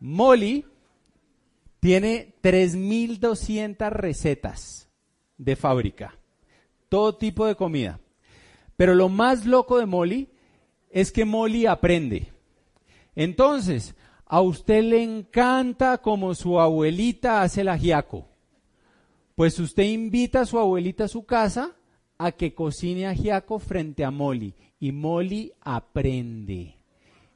Molly 0.00 0.66
tiene 1.80 2.34
3.200 2.42 3.88
recetas 3.88 4.90
de 5.38 5.56
fábrica, 5.56 6.18
todo 6.90 7.16
tipo 7.16 7.46
de 7.46 7.54
comida. 7.54 8.00
Pero 8.76 8.94
lo 8.94 9.08
más 9.08 9.46
loco 9.46 9.78
de 9.78 9.86
Molly 9.86 10.28
es 10.90 11.10
que 11.10 11.24
Molly 11.24 11.64
aprende. 11.64 12.34
Entonces, 13.14 13.94
a 14.26 14.40
usted 14.40 14.82
le 14.82 15.02
encanta 15.02 15.98
como 15.98 16.34
su 16.34 16.60
abuelita 16.60 17.42
hace 17.42 17.60
el 17.60 17.68
ajiaco. 17.68 18.26
Pues 19.36 19.58
usted 19.60 19.84
invita 19.84 20.40
a 20.40 20.46
su 20.46 20.58
abuelita 20.58 21.04
a 21.04 21.08
su 21.08 21.24
casa 21.24 21.76
a 22.18 22.32
que 22.32 22.54
cocine 22.54 23.06
ajiaco 23.06 23.58
frente 23.58 24.04
a 24.04 24.10
Molly. 24.10 24.54
Y 24.80 24.92
Molly 24.92 25.52
aprende. 25.60 26.76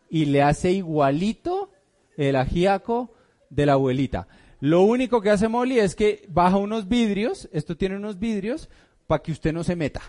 Y 0.08 0.24
le 0.26 0.42
hace 0.42 0.72
igualito 0.72 1.70
el 2.16 2.36
ajiaco 2.36 3.12
de 3.50 3.66
la 3.66 3.74
abuelita. 3.74 4.26
Lo 4.58 4.82
único 4.82 5.20
que 5.20 5.30
hace 5.30 5.48
Molly 5.48 5.78
es 5.78 5.94
que 5.94 6.26
baja 6.28 6.56
unos 6.56 6.88
vidrios, 6.88 7.48
esto 7.52 7.76
tiene 7.76 7.96
unos 7.96 8.18
vidrios, 8.18 8.68
para 9.06 9.22
que 9.22 9.32
usted 9.32 9.52
no 9.52 9.62
se 9.62 9.76
meta. 9.76 10.02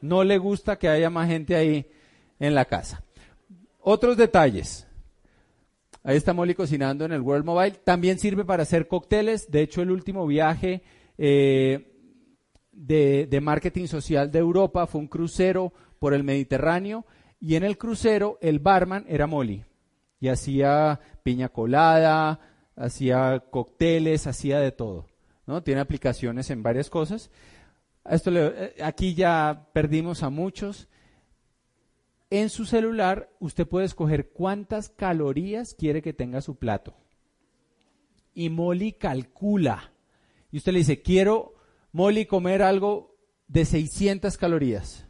No 0.00 0.24
le 0.24 0.38
gusta 0.38 0.78
que 0.78 0.88
haya 0.88 1.08
más 1.08 1.28
gente 1.28 1.54
ahí 1.54 1.86
en 2.38 2.54
la 2.54 2.64
casa. 2.64 3.02
Otros 3.80 4.16
detalles. 4.16 4.85
Ahí 6.06 6.16
está 6.16 6.32
Molly 6.32 6.54
cocinando 6.54 7.04
en 7.04 7.10
el 7.10 7.20
World 7.20 7.44
Mobile. 7.44 7.80
También 7.82 8.20
sirve 8.20 8.44
para 8.44 8.62
hacer 8.62 8.86
cócteles. 8.86 9.50
De 9.50 9.62
hecho, 9.62 9.82
el 9.82 9.90
último 9.90 10.24
viaje 10.24 10.84
eh, 11.18 11.96
de, 12.70 13.40
marketing 13.42 13.88
social 13.88 14.30
de 14.30 14.38
Europa 14.38 14.86
fue 14.86 15.00
un 15.00 15.08
crucero 15.08 15.72
por 15.98 16.14
el 16.14 16.22
Mediterráneo. 16.22 17.06
Y 17.40 17.56
en 17.56 17.64
el 17.64 17.76
crucero 17.76 18.38
el 18.40 18.60
barman 18.60 19.04
era 19.08 19.26
Molly. 19.26 19.64
Y 20.20 20.28
hacía 20.28 21.00
piña 21.24 21.48
colada, 21.48 22.38
hacía 22.76 23.42
cócteles, 23.50 24.28
hacía 24.28 24.60
de 24.60 24.70
todo. 24.70 25.08
¿no? 25.44 25.64
Tiene 25.64 25.80
aplicaciones 25.80 26.50
en 26.50 26.62
varias 26.62 26.88
cosas. 26.88 27.32
Esto 28.08 28.30
eh, 28.32 28.76
aquí 28.80 29.16
ya 29.16 29.70
perdimos 29.72 30.22
a 30.22 30.30
muchos. 30.30 30.88
En 32.30 32.50
su 32.50 32.64
celular 32.64 33.30
usted 33.38 33.66
puede 33.66 33.86
escoger 33.86 34.30
cuántas 34.30 34.88
calorías 34.88 35.74
quiere 35.74 36.02
que 36.02 36.12
tenga 36.12 36.40
su 36.40 36.56
plato. 36.56 36.94
Y 38.34 38.50
Molly 38.50 38.92
calcula. 38.92 39.92
Y 40.50 40.58
usted 40.58 40.72
le 40.72 40.80
dice, 40.80 41.02
quiero, 41.02 41.54
Molly, 41.92 42.26
comer 42.26 42.62
algo 42.62 43.16
de 43.48 43.64
600 43.64 44.36
calorías. 44.36 45.06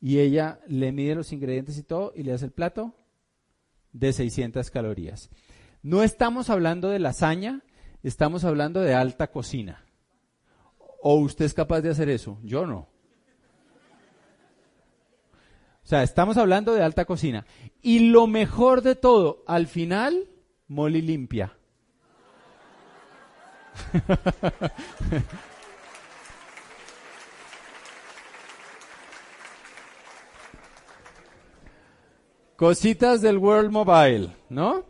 Y 0.00 0.18
ella 0.18 0.60
le 0.66 0.92
mide 0.92 1.14
los 1.14 1.32
ingredientes 1.32 1.78
y 1.78 1.82
todo 1.82 2.12
y 2.14 2.22
le 2.22 2.32
hace 2.32 2.46
el 2.46 2.52
plato 2.52 2.94
de 3.92 4.12
600 4.12 4.70
calorías. 4.70 5.30
No 5.82 6.02
estamos 6.02 6.50
hablando 6.50 6.88
de 6.88 6.98
lasaña, 6.98 7.62
estamos 8.02 8.44
hablando 8.44 8.80
de 8.80 8.94
alta 8.94 9.30
cocina. 9.30 9.84
¿O 11.02 11.14
usted 11.16 11.44
es 11.44 11.54
capaz 11.54 11.80
de 11.80 11.90
hacer 11.90 12.08
eso? 12.08 12.38
Yo 12.42 12.66
no. 12.66 12.88
O 15.79 15.79
sea, 15.90 16.02
estamos 16.02 16.36
hablando 16.36 16.72
de 16.72 16.82
alta 16.82 17.04
cocina. 17.04 17.44
Y 17.82 18.10
lo 18.10 18.26
mejor 18.26 18.82
de 18.82 18.94
todo, 18.94 19.42
al 19.46 19.66
final, 19.66 20.28
Molly 20.68 21.02
limpia. 21.02 21.56
Cositas 32.56 33.20
del 33.22 33.38
World 33.38 33.70
Mobile, 33.70 34.36
¿no? 34.50 34.84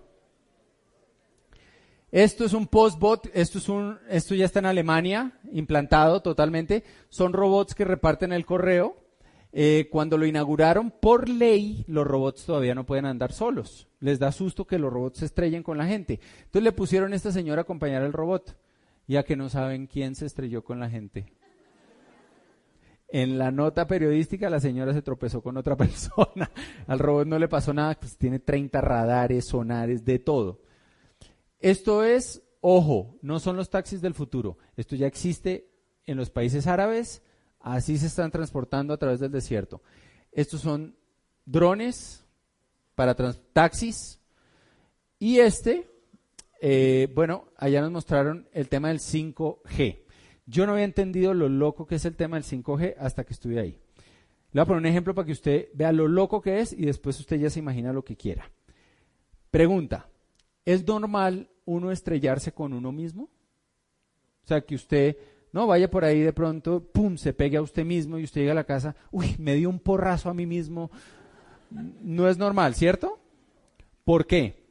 Esto 2.11 2.45
es 2.45 2.53
un 2.53 2.67
postbot, 2.67 3.31
esto 3.33 3.59
es 3.59 3.69
un, 3.69 4.01
esto 4.09 4.35
ya 4.35 4.45
está 4.45 4.59
en 4.59 4.67
Alemania, 4.67 5.39
implantado 5.53 6.21
totalmente. 6.21 6.83
Son 7.09 7.33
robots 7.33 7.75
que 7.77 7.85
reparten 7.85 8.33
el 8.33 8.45
correo. 8.45 8.97
Eh, 9.53 9.89
cuando 9.91 10.17
lo 10.17 10.27
inauguraron, 10.27 10.91
por 10.91 11.29
ley, 11.29 11.85
los 11.89 12.07
robots 12.07 12.47
todavía 12.47 12.75
no 12.75 12.87
pueden 12.87 13.07
andar 13.07 13.33
solos. 13.33 13.89
Les 13.99 14.19
da 14.19 14.31
susto 14.33 14.67
que 14.67 14.79
los 14.79 14.93
robots 14.93 15.19
se 15.19 15.27
estrellen 15.27 15.63
con 15.63 15.79
la 15.79 15.87
gente. 15.87 16.21
Entonces 16.39 16.63
le 16.63 16.73
pusieron 16.73 17.13
a 17.13 17.17
esta 17.17 17.33
señora 17.33 17.61
a 17.61 17.63
acompañar 17.63 18.03
al 18.03 18.13
robot, 18.13 18.57
ya 19.09 19.25
que 19.25 19.37
no 19.37 19.49
saben 19.49 19.87
quién 19.87 20.15
se 20.15 20.27
estrelló 20.27 20.63
con 20.63 20.79
la 20.79 20.89
gente. 20.89 21.27
En 23.13 23.39
la 23.39 23.51
nota 23.51 23.89
periodística 23.89 24.49
la 24.49 24.61
señora 24.61 24.93
se 24.95 25.03
tropezó 25.03 25.43
con 25.43 25.57
otra 25.57 25.77
persona. 25.77 26.51
Al 26.87 27.01
robot 27.01 27.27
no 27.27 27.39
le 27.39 27.49
pasó 27.49 27.75
nada, 27.75 27.99
pues 27.99 28.17
tiene 28.17 28.39
30 28.39 28.81
radares, 28.81 29.47
sonares, 29.47 30.05
de 30.05 30.21
todo. 30.21 30.61
Esto 31.59 32.05
es, 32.05 32.43
ojo, 32.61 33.19
no 33.21 33.41
son 33.41 33.57
los 33.57 33.69
taxis 33.69 34.01
del 34.01 34.15
futuro. 34.15 34.59
Esto 34.77 34.95
ya 34.95 35.09
existe 35.09 35.69
en 36.07 36.17
los 36.17 36.31
países 36.31 36.67
árabes, 36.69 37.23
así 37.61 37.99
se 37.99 38.07
están 38.07 38.31
transportando 38.31 38.93
a 38.93 38.99
través 38.99 39.21
del 39.21 39.31
desierto. 39.31 39.83
Estos 40.33 40.61
son 40.63 40.97
drones 41.45 42.25
para 42.95 43.15
taxis. 43.15 44.19
Y 45.19 45.39
este, 45.39 45.91
eh, 46.61 47.09
bueno, 47.15 47.49
allá 47.57 47.81
nos 47.83 47.91
mostraron 47.91 48.49
el 48.53 48.69
tema 48.69 48.89
del 48.89 48.99
5G. 48.99 50.01
Yo 50.47 50.67
no 50.67 50.73
había 50.73 50.85
entendido 50.85 51.33
lo 51.35 51.49
loco 51.49 51.87
que 51.87 51.97
es 51.97 52.05
el 52.05 52.17
tema 52.17 52.37
del 52.37 52.45
5G 52.45 52.97
hasta 52.99 53.25
que 53.25 53.35
estuve 53.35 53.61
ahí. 53.61 53.79
Le 54.53 54.59
voy 54.59 54.63
a 54.63 54.67
poner 54.67 54.81
un 54.81 54.87
ejemplo 54.87 55.15
para 55.15 55.27
que 55.27 55.33
usted 55.33 55.69
vea 55.75 55.93
lo 55.93 56.09
loco 56.09 56.41
que 56.41 56.59
es 56.59 56.73
y 56.73 56.85
después 56.85 57.21
usted 57.21 57.37
ya 57.37 57.51
se 57.51 57.61
imagina 57.61 57.93
lo 57.93 58.05
que 58.05 58.17
quiera. 58.17 58.51
Pregunta, 59.51 60.09
¿es 60.65 60.87
normal 60.87 61.51
uno 61.67 61.93
estrellarse 61.93 62.53
con 62.53 62.73
uno 62.73 62.91
mismo? 62.91 63.31
O 64.45 64.47
sea, 64.47 64.61
que 64.63 64.75
usted 64.75 65.17
no 65.53 65.67
vaya 65.67 65.91
por 65.91 66.05
ahí 66.05 66.21
de 66.21 66.33
pronto, 66.33 66.85
pum, 66.93 67.17
se 67.17 67.33
pegue 67.33 67.57
a 67.57 67.63
usted 67.63 67.85
mismo 67.85 68.19
y 68.19 68.25
usted 68.25 68.43
llega 68.43 68.53
a 68.53 68.57
la 68.57 68.65
casa, 68.65 68.95
uy, 69.11 69.35
me 69.39 69.55
dio 69.55 69.69
un 69.69 69.81
porrazo 69.81 70.31
a 70.31 70.35
mí 70.35 70.47
mismo. 70.47 70.91
No 71.71 72.29
es 72.29 72.39
normal, 72.39 72.75
¿cierto? 72.75 73.19
¿Por 74.05 74.27
qué? 74.27 74.65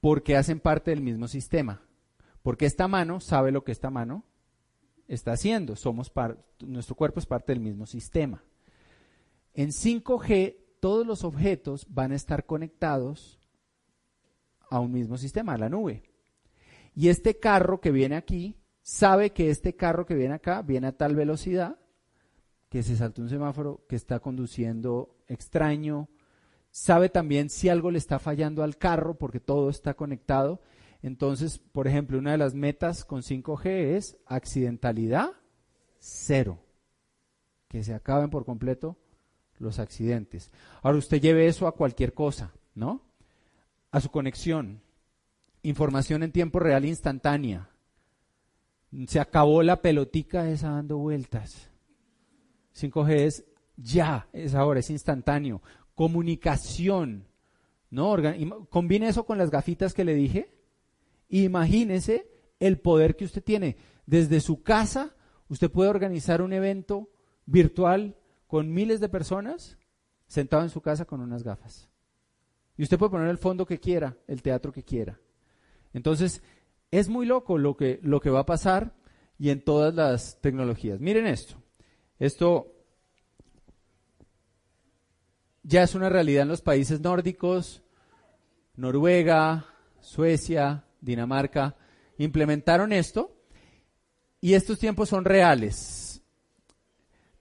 Porque 0.00 0.36
hacen 0.36 0.60
parte 0.60 0.90
del 0.90 1.00
mismo 1.00 1.28
sistema. 1.28 1.82
Porque 2.42 2.66
esta 2.66 2.88
mano 2.88 3.20
sabe 3.20 3.52
lo 3.52 3.64
que 3.64 3.72
esta 3.72 3.90
mano 3.90 4.24
está 5.08 5.32
haciendo. 5.32 5.76
Somos 5.76 6.12
nuestro 6.60 6.94
cuerpo 6.94 7.20
es 7.20 7.26
parte 7.26 7.52
del 7.52 7.60
mismo 7.60 7.86
sistema. 7.86 8.42
En 9.54 9.70
5G, 9.70 10.56
todos 10.80 11.06
los 11.06 11.24
objetos 11.24 11.86
van 11.88 12.12
a 12.12 12.16
estar 12.16 12.46
conectados 12.46 13.40
a 14.70 14.80
un 14.80 14.92
mismo 14.92 15.16
sistema, 15.16 15.54
a 15.54 15.58
la 15.58 15.68
nube. 15.68 16.02
Y 16.94 17.08
este 17.08 17.38
carro 17.38 17.80
que 17.80 17.92
viene 17.92 18.16
aquí 18.16 18.56
sabe 18.84 19.30
que 19.30 19.50
este 19.50 19.74
carro 19.74 20.06
que 20.06 20.14
viene 20.14 20.34
acá 20.34 20.62
viene 20.62 20.86
a 20.86 20.96
tal 20.96 21.16
velocidad 21.16 21.80
que 22.68 22.84
se 22.84 22.96
saltó 22.96 23.22
un 23.22 23.28
semáforo, 23.28 23.84
que 23.88 23.96
está 23.96 24.20
conduciendo 24.20 25.16
extraño. 25.26 26.08
Sabe 26.70 27.08
también 27.08 27.50
si 27.50 27.68
algo 27.68 27.90
le 27.90 27.98
está 27.98 28.20
fallando 28.20 28.62
al 28.62 28.76
carro 28.76 29.18
porque 29.18 29.40
todo 29.40 29.68
está 29.70 29.94
conectado 29.94 30.60
entonces, 31.04 31.58
por 31.58 31.86
ejemplo, 31.86 32.18
una 32.18 32.32
de 32.32 32.38
las 32.38 32.54
metas 32.54 33.04
con 33.04 33.20
5G 33.20 33.66
es 33.94 34.16
accidentalidad 34.24 35.32
cero. 35.98 36.64
Que 37.68 37.84
se 37.84 37.92
acaben 37.92 38.30
por 38.30 38.46
completo 38.46 38.96
los 39.58 39.78
accidentes. 39.78 40.50
Ahora 40.80 40.96
usted 40.96 41.20
lleve 41.20 41.46
eso 41.46 41.66
a 41.66 41.74
cualquier 41.74 42.14
cosa, 42.14 42.54
¿no? 42.74 43.02
A 43.90 44.00
su 44.00 44.10
conexión. 44.10 44.80
Información 45.60 46.22
en 46.22 46.32
tiempo 46.32 46.58
real 46.58 46.86
instantánea. 46.86 47.68
Se 49.06 49.20
acabó 49.20 49.62
la 49.62 49.80
pelotica 49.82 50.48
esa 50.48 50.70
dando 50.70 50.98
vueltas. 50.98 51.70
5G 52.74 53.10
es 53.10 53.44
ya, 53.76 54.28
es 54.32 54.54
ahora, 54.54 54.80
es 54.80 54.90
instantáneo. 54.90 55.62
Comunicación. 55.94 57.26
¿No? 57.90 58.16
Combine 58.70 59.08
eso 59.08 59.24
con 59.24 59.38
las 59.38 59.50
gafitas 59.50 59.94
que 59.94 60.04
le 60.04 60.14
dije 60.14 60.54
Imagínese 61.28 62.30
el 62.60 62.78
poder 62.78 63.16
que 63.16 63.24
usted 63.24 63.42
tiene. 63.42 63.76
Desde 64.06 64.40
su 64.40 64.62
casa, 64.62 65.16
usted 65.48 65.70
puede 65.70 65.90
organizar 65.90 66.42
un 66.42 66.52
evento 66.52 67.10
virtual 67.46 68.16
con 68.46 68.72
miles 68.72 69.00
de 69.00 69.08
personas 69.08 69.78
sentado 70.26 70.62
en 70.62 70.70
su 70.70 70.80
casa 70.80 71.04
con 71.04 71.20
unas 71.20 71.42
gafas. 71.42 71.88
Y 72.76 72.82
usted 72.82 72.98
puede 72.98 73.10
poner 73.10 73.28
el 73.28 73.38
fondo 73.38 73.66
que 73.66 73.78
quiera, 73.78 74.16
el 74.26 74.42
teatro 74.42 74.72
que 74.72 74.82
quiera. 74.82 75.18
Entonces, 75.92 76.42
es 76.98 77.08
muy 77.08 77.26
loco 77.26 77.58
lo 77.58 77.76
que, 77.76 77.98
lo 78.02 78.20
que 78.20 78.30
va 78.30 78.40
a 78.40 78.46
pasar 78.46 78.94
y 79.36 79.50
en 79.50 79.64
todas 79.64 79.92
las 79.94 80.40
tecnologías. 80.40 81.00
Miren 81.00 81.26
esto. 81.26 81.56
Esto 82.20 82.72
ya 85.64 85.82
es 85.82 85.96
una 85.96 86.08
realidad 86.08 86.42
en 86.42 86.48
los 86.48 86.62
países 86.62 87.00
nórdicos, 87.00 87.82
Noruega, 88.76 89.66
Suecia, 90.00 90.84
Dinamarca, 91.00 91.76
implementaron 92.18 92.92
esto 92.92 93.36
y 94.40 94.54
estos 94.54 94.78
tiempos 94.78 95.08
son 95.08 95.24
reales. 95.24 96.22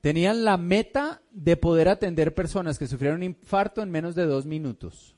Tenían 0.02 0.44
la 0.44 0.58
meta 0.58 1.22
de 1.32 1.58
poder 1.58 1.90
atender 1.90 2.34
personas 2.34 2.80
que 2.80 2.88
sufrieron 2.88 3.20
un 3.20 3.24
infarto 3.24 3.84
en 3.84 3.92
menos 3.92 4.16
de 4.16 4.26
dos 4.26 4.48
minutos. 4.48 5.13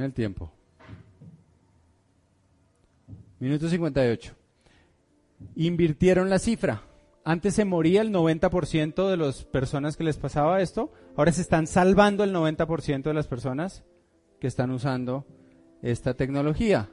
En 0.00 0.04
el 0.06 0.14
tiempo. 0.14 0.50
Minuto 3.38 3.68
58. 3.68 4.34
Invirtieron 5.56 6.30
la 6.30 6.38
cifra. 6.38 6.84
Antes 7.22 7.54
se 7.54 7.66
moría 7.66 8.00
el 8.00 8.10
90% 8.10 9.10
de 9.10 9.16
las 9.18 9.44
personas 9.44 9.98
que 9.98 10.04
les 10.04 10.16
pasaba 10.16 10.62
esto. 10.62 10.90
Ahora 11.16 11.32
se 11.32 11.42
están 11.42 11.66
salvando 11.66 12.24
el 12.24 12.34
90% 12.34 13.02
de 13.02 13.12
las 13.12 13.26
personas 13.26 13.84
que 14.40 14.46
están 14.46 14.70
usando 14.70 15.26
esta 15.82 16.14
tecnología. 16.14 16.88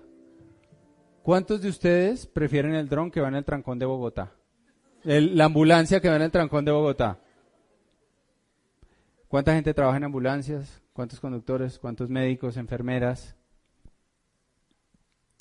¿Cuántos 1.24 1.62
de 1.62 1.70
ustedes 1.70 2.28
prefieren 2.28 2.76
el 2.76 2.90
dron 2.90 3.10
que 3.10 3.22
va 3.22 3.30
en 3.30 3.36
el 3.36 3.46
trancón 3.46 3.80
de 3.80 3.86
Bogotá? 3.86 4.34
la 5.04 5.46
ambulancia 5.46 6.02
que 6.02 6.10
va 6.10 6.18
en 6.18 6.24
el 6.24 6.32
trancón 6.32 6.66
de 6.66 6.74
Bogotá. 6.74 7.22
¿Cuánta 9.28 9.54
gente 9.54 9.74
trabaja 9.74 9.98
en 9.98 10.06
ambulancias? 10.06 10.82
¿Cuántos 10.94 11.20
conductores? 11.20 11.80
¿Cuántos 11.80 12.10
médicos? 12.10 12.56
¿Enfermeras? 12.56 13.36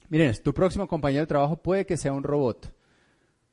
Miren, 0.08 0.34
tu 0.42 0.52
próximo 0.52 0.88
compañero 0.88 1.22
de 1.22 1.28
trabajo 1.28 1.56
puede 1.56 1.86
que 1.86 1.96
sea 1.96 2.12
un 2.12 2.24
robot. 2.24 2.74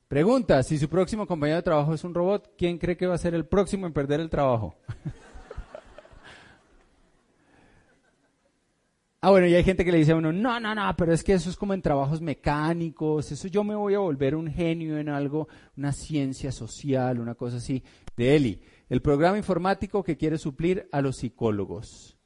Pregunta, 0.08 0.62
si 0.64 0.78
su 0.78 0.88
próximo 0.88 1.26
compañero 1.26 1.58
de 1.58 1.62
trabajo 1.62 1.94
es 1.94 2.04
un 2.04 2.14
robot, 2.14 2.52
¿quién 2.58 2.78
cree 2.78 2.96
que 2.96 3.06
va 3.06 3.14
a 3.14 3.18
ser 3.18 3.34
el 3.34 3.46
próximo 3.46 3.86
en 3.86 3.92
perder 3.92 4.18
el 4.20 4.28
trabajo? 4.28 4.74
ah, 9.20 9.30
bueno, 9.30 9.46
y 9.46 9.54
hay 9.54 9.62
gente 9.62 9.84
que 9.84 9.92
le 9.92 9.98
dice 9.98 10.10
a 10.12 10.16
uno, 10.16 10.32
no, 10.32 10.58
no, 10.58 10.74
no, 10.74 10.96
pero 10.96 11.12
es 11.12 11.22
que 11.22 11.32
eso 11.32 11.48
es 11.48 11.56
como 11.56 11.74
en 11.74 11.82
trabajos 11.82 12.20
mecánicos, 12.20 13.30
eso 13.30 13.46
yo 13.48 13.62
me 13.62 13.76
voy 13.76 13.94
a 13.94 14.00
volver 14.00 14.34
un 14.34 14.48
genio 14.48 14.98
en 14.98 15.08
algo, 15.08 15.46
una 15.76 15.92
ciencia 15.92 16.50
social, 16.50 17.20
una 17.20 17.34
cosa 17.34 17.58
así. 17.58 17.84
De 18.16 18.36
Eli, 18.36 18.60
el 18.88 19.02
programa 19.02 19.38
informático 19.38 20.02
que 20.02 20.16
quiere 20.16 20.38
suplir 20.38 20.88
a 20.92 21.00
los 21.00 21.16
psicólogos. 21.16 22.18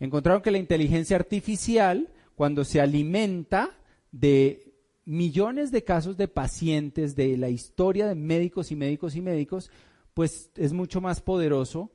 Encontraron 0.00 0.42
que 0.42 0.50
la 0.50 0.58
inteligencia 0.58 1.16
artificial, 1.16 2.12
cuando 2.34 2.64
se 2.64 2.80
alimenta 2.80 3.78
de 4.12 4.74
millones 5.04 5.70
de 5.72 5.84
casos 5.84 6.16
de 6.16 6.28
pacientes, 6.28 7.16
de 7.16 7.36
la 7.36 7.48
historia 7.48 8.06
de 8.06 8.14
médicos 8.14 8.70
y 8.70 8.76
médicos 8.76 9.16
y 9.16 9.22
médicos, 9.22 9.70
pues 10.14 10.50
es 10.56 10.72
mucho 10.72 11.00
más 11.00 11.20
poderoso 11.20 11.90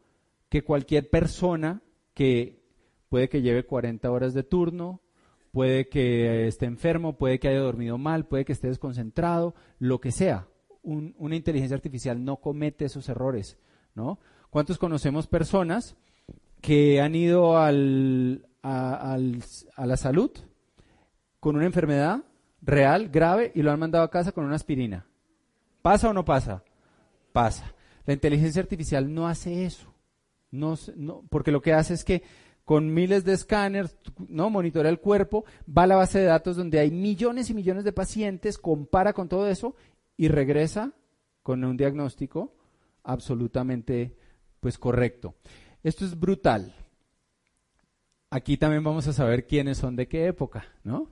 que 0.50 0.64
cualquier 0.64 1.10
persona 1.10 1.82
que 2.14 2.64
puede 3.10 3.30
que 3.30 3.42
lleve 3.42 3.66
40 3.66 4.10
horas 4.12 4.34
de 4.34 4.44
turno, 4.44 5.02
puede 5.52 5.88
que 5.88 6.48
esté 6.48 6.66
enfermo, 6.66 7.18
puede 7.18 7.40
que 7.40 7.48
haya 7.48 7.60
dormido 7.60 7.98
mal, 7.98 8.28
puede 8.28 8.44
que 8.44 8.54
esté 8.54 8.68
desconcentrado, 8.68 9.56
lo 9.80 10.02
que 10.02 10.12
sea. 10.12 10.48
una 10.82 11.36
inteligencia 11.36 11.76
artificial 11.76 12.26
no 12.26 12.38
comete 12.38 12.86
esos 12.86 13.08
errores. 13.08 13.58
¿No? 13.96 14.20
¿Cuántos 14.50 14.78
conocemos 14.78 15.28
personas 15.28 15.96
que 16.62 17.02
han 17.02 17.16
ido 17.16 17.58
al, 17.58 18.48
a, 18.62 19.18
la 19.78 19.98
salud 19.98 20.32
con 21.40 21.56
una 21.56 21.66
enfermedad 21.66 22.24
real, 22.62 23.10
grave, 23.10 23.52
y 23.56 23.62
lo 23.62 23.72
han 23.72 23.80
mandado 23.80 24.04
a 24.04 24.12
casa 24.12 24.32
con 24.32 24.46
una 24.46 24.56
aspirina? 24.56 25.06
¿Pasa 25.82 26.10
o 26.10 26.14
no 26.14 26.24
pasa? 26.24 26.64
Pasa. 27.32 27.74
La 28.06 28.14
inteligencia 28.14 28.62
artificial 28.62 29.14
no 29.14 29.28
hace 29.28 29.66
eso. 29.66 29.94
No, 30.52 30.76
porque 31.30 31.52
lo 31.52 31.62
que 31.62 31.74
hace 31.74 31.96
es 31.96 32.04
que 32.04 32.22
con 32.64 32.94
miles 32.94 33.26
de 33.26 33.34
escáneres, 33.34 33.98
¿no? 34.30 34.50
monitorea 34.50 34.92
el 34.92 35.00
cuerpo, 35.00 35.46
va 35.68 35.84
a 35.84 35.88
la 35.88 35.96
base 35.96 36.20
de 36.20 36.26
datos 36.26 36.56
donde 36.56 36.80
hay 36.80 36.92
millones 36.92 37.50
y 37.50 37.54
millones 37.54 37.84
de 37.84 37.92
pacientes, 37.92 38.58
compara 38.58 39.14
con 39.14 39.28
todo 39.28 39.48
eso 39.48 39.76
y 40.16 40.28
regresa 40.28 40.94
con 41.42 41.64
un 41.64 41.76
diagnóstico 41.76 42.54
absolutamente 43.04 44.16
pues 44.60 44.78
correcto. 44.78 45.36
Esto 45.84 46.06
es 46.06 46.18
brutal. 46.18 46.74
Aquí 48.30 48.58
también 48.58 48.84
vamos 48.84 49.08
a 49.08 49.14
saber 49.14 49.46
quiénes 49.46 49.78
son 49.78 49.96
de 49.96 50.08
qué 50.08 50.28
época, 50.28 50.66
¿no? 50.84 51.10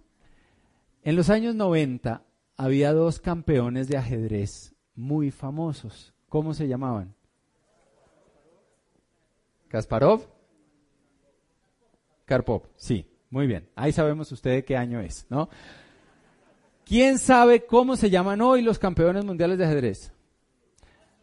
En 1.04 1.16
los 1.16 1.30
años 1.30 1.56
90 1.56 2.24
había 2.58 2.94
dos 2.94 3.20
campeones 3.20 3.88
de 3.88 3.98
ajedrez 3.98 4.74
muy 4.96 5.32
famosos. 5.32 6.14
¿Cómo 6.30 6.54
se 6.54 6.68
llamaban? 6.68 7.14
Kasparov. 9.68 10.28
Karpov, 12.26 12.64
sí, 12.76 13.06
muy 13.30 13.48
bien. 13.48 13.68
Ahí 13.76 13.92
sabemos 13.92 14.32
usted 14.32 14.52
de 14.52 14.64
qué 14.64 14.78
año 14.78 15.02
es, 15.02 15.26
¿no? 15.30 15.50
¿Quién 16.86 17.20
sabe 17.20 17.66
cómo 17.66 17.96
se 17.96 18.10
llaman 18.10 18.42
hoy 18.42 18.62
los 18.62 18.80
campeones 18.80 19.26
mundiales 19.26 19.58
de 19.58 19.66
ajedrez? 19.66 20.14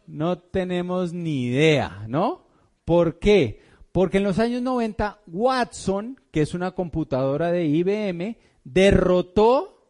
No 0.09 0.39
tenemos 0.39 1.13
ni 1.13 1.45
idea, 1.45 2.05
¿no? 2.07 2.47
¿Por 2.83 3.19
qué? 3.19 3.61
Porque 3.91 4.17
en 4.17 4.23
los 4.23 4.39
años 4.39 4.63
90 4.63 5.21
Watson, 5.27 6.19
que 6.31 6.41
es 6.41 6.55
una 6.55 6.71
computadora 6.71 7.51
de 7.51 7.65
IBM, 7.65 8.37
derrotó 8.63 9.87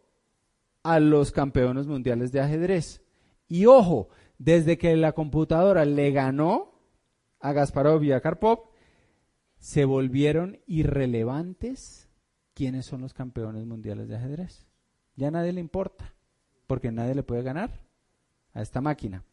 a 0.83 0.99
los 0.99 1.31
campeones 1.31 1.87
mundiales 1.87 2.33
de 2.33 2.41
ajedrez. 2.41 3.01
Y 3.47 3.65
ojo, 3.65 4.09
desde 4.37 4.77
que 4.77 4.93
la 4.97 5.13
computadora 5.13 5.85
le 5.85 6.11
ganó 6.11 6.73
a 7.39 7.53
Gasparov 7.53 8.03
y 8.03 8.11
a 8.11 8.19
Karpov, 8.19 8.71
se 9.57 9.85
volvieron 9.85 10.59
irrelevantes 10.67 12.09
quiénes 12.53 12.85
son 12.85 12.99
los 12.99 13.13
campeones 13.13 13.65
mundiales 13.65 14.09
de 14.09 14.17
ajedrez. 14.17 14.67
Ya 15.15 15.31
nadie 15.31 15.53
le 15.53 15.61
importa, 15.61 16.13
porque 16.67 16.91
nadie 16.91 17.15
le 17.15 17.23
puede 17.23 17.41
ganar 17.41 17.79
a 18.53 18.61
esta 18.61 18.81
máquina. 18.81 19.23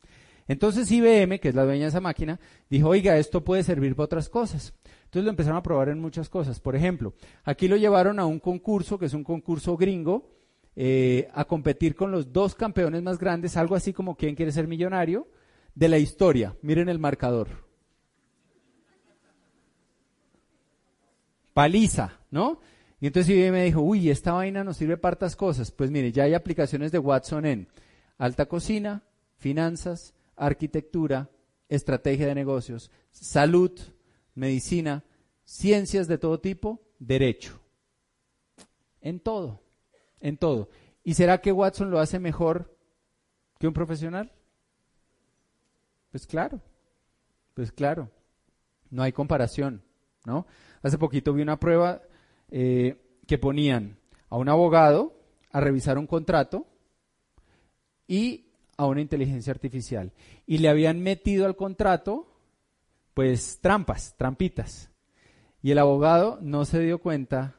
Entonces 0.48 0.90
IBM, 0.90 1.40
que 1.40 1.48
es 1.48 1.54
la 1.54 1.64
dueña 1.64 1.85
de 1.85 1.88
esa 1.88 2.00
máquina, 2.00 2.38
dijo, 2.70 2.88
oiga, 2.88 3.18
esto 3.18 3.44
puede 3.44 3.62
servir 3.62 3.96
para 3.96 4.04
otras 4.04 4.28
cosas. 4.28 4.74
Entonces 5.04 5.24
lo 5.24 5.30
empezaron 5.30 5.59
a 5.59 5.62
probar 5.62 5.88
en 5.88 6.00
muchas 6.00 6.28
cosas. 6.28 6.61
Por 6.61 6.76
ejemplo, 6.76 7.14
aquí 7.44 7.68
lo 7.68 7.76
llevaron 7.76 8.18
a 8.18 8.26
un 8.26 8.38
concurso, 8.38 8.98
que 8.98 9.06
es 9.06 9.14
un 9.14 9.24
concurso 9.24 9.76
gringo, 9.76 10.30
eh, 10.76 11.28
a 11.32 11.44
competir 11.46 11.94
con 11.94 12.12
los 12.12 12.32
dos 12.32 12.54
campeones 12.54 13.02
más 13.02 13.18
grandes, 13.18 13.56
algo 13.56 13.74
así 13.74 13.92
como 13.92 14.16
quién 14.16 14.35
quiere 14.35 14.52
ser 14.52 14.68
millonario, 14.68 15.26
de 15.74 15.88
la 15.88 15.98
historia. 15.98 16.54
Miren 16.62 16.88
el 16.88 16.98
marcador. 16.98 17.48
Paliza, 21.54 22.20
¿no? 22.30 22.61
Y 23.00 23.06
entonces 23.06 23.35
IBM 23.35 23.64
dijo, 23.64 23.80
uy, 23.80 24.11
esta 24.11 24.32
vaina 24.32 24.64
nos 24.64 24.76
sirve 24.76 24.96
para 24.96 25.14
hartas 25.14 25.37
cosas. 25.37 25.70
Pues 25.70 25.90
mire, 25.90 26.12
ya 26.12 26.24
hay 26.24 26.35
aplicaciones 26.35 26.92
de 26.92 26.98
Watson 26.98 27.46
en 27.46 27.68
alta 28.18 28.46
cocina, 28.46 29.02
finanzas, 29.37 30.14
arquitectura, 30.37 31.31
estrategia 31.68 32.27
de 32.27 32.35
negocios, 32.35 32.90
salud, 33.11 33.72
medicina, 34.35 35.05
ciencias 35.44 36.09
de 36.09 36.18
todo 36.18 36.40
tipo, 36.40 36.81
derecho. 36.99 37.61
En 39.01 39.20
todo, 39.20 39.62
en 40.20 40.37
todo. 40.37 40.68
¿Y 41.03 41.14
será 41.14 41.40
que 41.40 41.53
Watson 41.53 41.90
lo 41.90 41.99
hace 41.99 42.18
mejor 42.18 42.77
que 43.59 43.66
un 43.66 43.72
profesional? 43.72 44.33
Pues 46.11 46.27
claro, 46.27 46.61
pues 47.55 47.72
claro, 47.72 48.11
no 48.90 49.03
hay 49.03 49.12
comparación, 49.12 49.83
¿no? 50.25 50.46
Hace 50.83 50.99
poquito 50.99 51.33
vi 51.33 51.42
una 51.42 51.59
prueba 51.59 52.03
eh, 52.51 53.20
que 53.27 53.38
ponían 53.38 53.99
a 54.29 54.37
un 54.37 54.49
abogado 54.49 55.18
a 55.53 55.61
revisar 55.61 55.99
un 55.99 56.07
contrato 56.07 56.66
y 58.07 58.45
a 58.76 58.86
una 58.86 59.00
inteligencia 59.00 59.52
artificial. 59.52 60.12
Y 60.46 60.58
le 60.58 60.68
habían 60.68 61.00
metido 61.00 61.46
al 61.46 61.56
contrato, 61.56 62.26
pues, 63.14 63.60
trampas, 63.60 64.14
trampitas. 64.16 64.90
Y 65.62 65.70
el 65.70 65.78
abogado 65.78 66.38
no 66.42 66.64
se 66.64 66.80
dio 66.80 66.98
cuenta, 66.98 67.56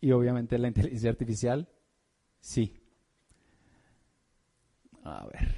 y 0.00 0.12
obviamente 0.12 0.58
la 0.58 0.68
inteligencia 0.68 1.10
artificial, 1.10 1.68
sí. 2.40 2.80
A 5.04 5.26
ver. 5.26 5.56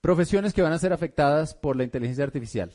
Profesiones 0.00 0.52
que 0.52 0.62
van 0.62 0.72
a 0.72 0.78
ser 0.78 0.92
afectadas 0.92 1.54
por 1.54 1.76
la 1.76 1.84
inteligencia 1.84 2.24
artificial. 2.24 2.72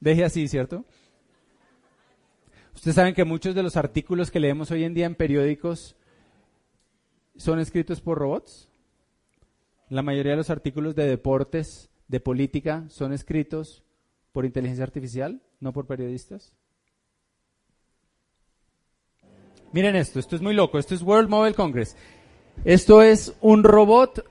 Deje 0.00 0.24
así, 0.24 0.48
¿cierto? 0.48 0.84
Ustedes 2.74 2.94
saben 2.94 3.14
que 3.14 3.24
muchos 3.24 3.54
de 3.54 3.62
los 3.62 3.76
artículos 3.76 4.30
que 4.30 4.40
leemos 4.40 4.70
hoy 4.70 4.84
en 4.84 4.94
día 4.94 5.06
en 5.06 5.14
periódicos 5.14 5.96
son 7.36 7.58
escritos 7.58 8.00
por 8.00 8.18
robots. 8.18 8.70
La 9.90 10.02
mayoría 10.02 10.32
de 10.32 10.38
los 10.38 10.50
artículos 10.50 10.94
de 10.94 11.06
deportes, 11.06 11.90
de 12.08 12.20
política, 12.20 12.84
son 12.88 13.12
escritos 13.12 13.82
por 14.32 14.46
inteligencia 14.46 14.84
artificial, 14.84 15.42
no 15.58 15.72
por 15.72 15.86
periodistas. 15.86 16.54
Miren 19.72 19.96
esto, 19.96 20.18
esto 20.18 20.36
es 20.36 20.42
muy 20.42 20.54
loco, 20.54 20.78
esto 20.78 20.94
es 20.94 21.02
World 21.02 21.28
Mobile 21.28 21.54
Congress. 21.54 21.96
Esto 22.64 23.02
es 23.02 23.34
un 23.40 23.62
robot 23.62 24.24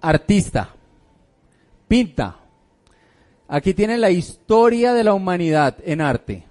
artista. 0.00 0.74
Pinta. 1.86 2.47
Aquí 3.48 3.72
tiene 3.72 3.96
la 3.96 4.10
historia 4.10 4.92
de 4.92 5.02
la 5.02 5.14
humanidad 5.14 5.78
en 5.82 6.02
arte. 6.02 6.46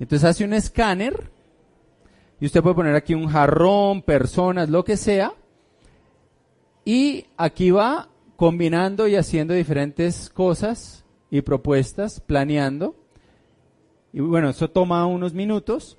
Entonces 0.00 0.28
hace 0.28 0.44
un 0.44 0.52
escáner 0.52 1.30
y 2.40 2.46
usted 2.46 2.62
puede 2.62 2.74
poner 2.74 2.96
aquí 2.96 3.14
un 3.14 3.28
jarrón, 3.28 4.02
personas, 4.02 4.68
lo 4.68 4.84
que 4.84 4.96
sea. 4.96 5.32
Y 6.84 7.26
aquí 7.36 7.70
va 7.70 8.08
combinando 8.34 9.06
y 9.06 9.14
haciendo 9.14 9.54
diferentes 9.54 10.30
cosas 10.30 11.04
y 11.30 11.42
propuestas, 11.42 12.20
planeando. 12.20 12.96
Y 14.12 14.20
bueno, 14.20 14.48
eso 14.48 14.68
toma 14.68 15.06
unos 15.06 15.32
minutos 15.32 15.96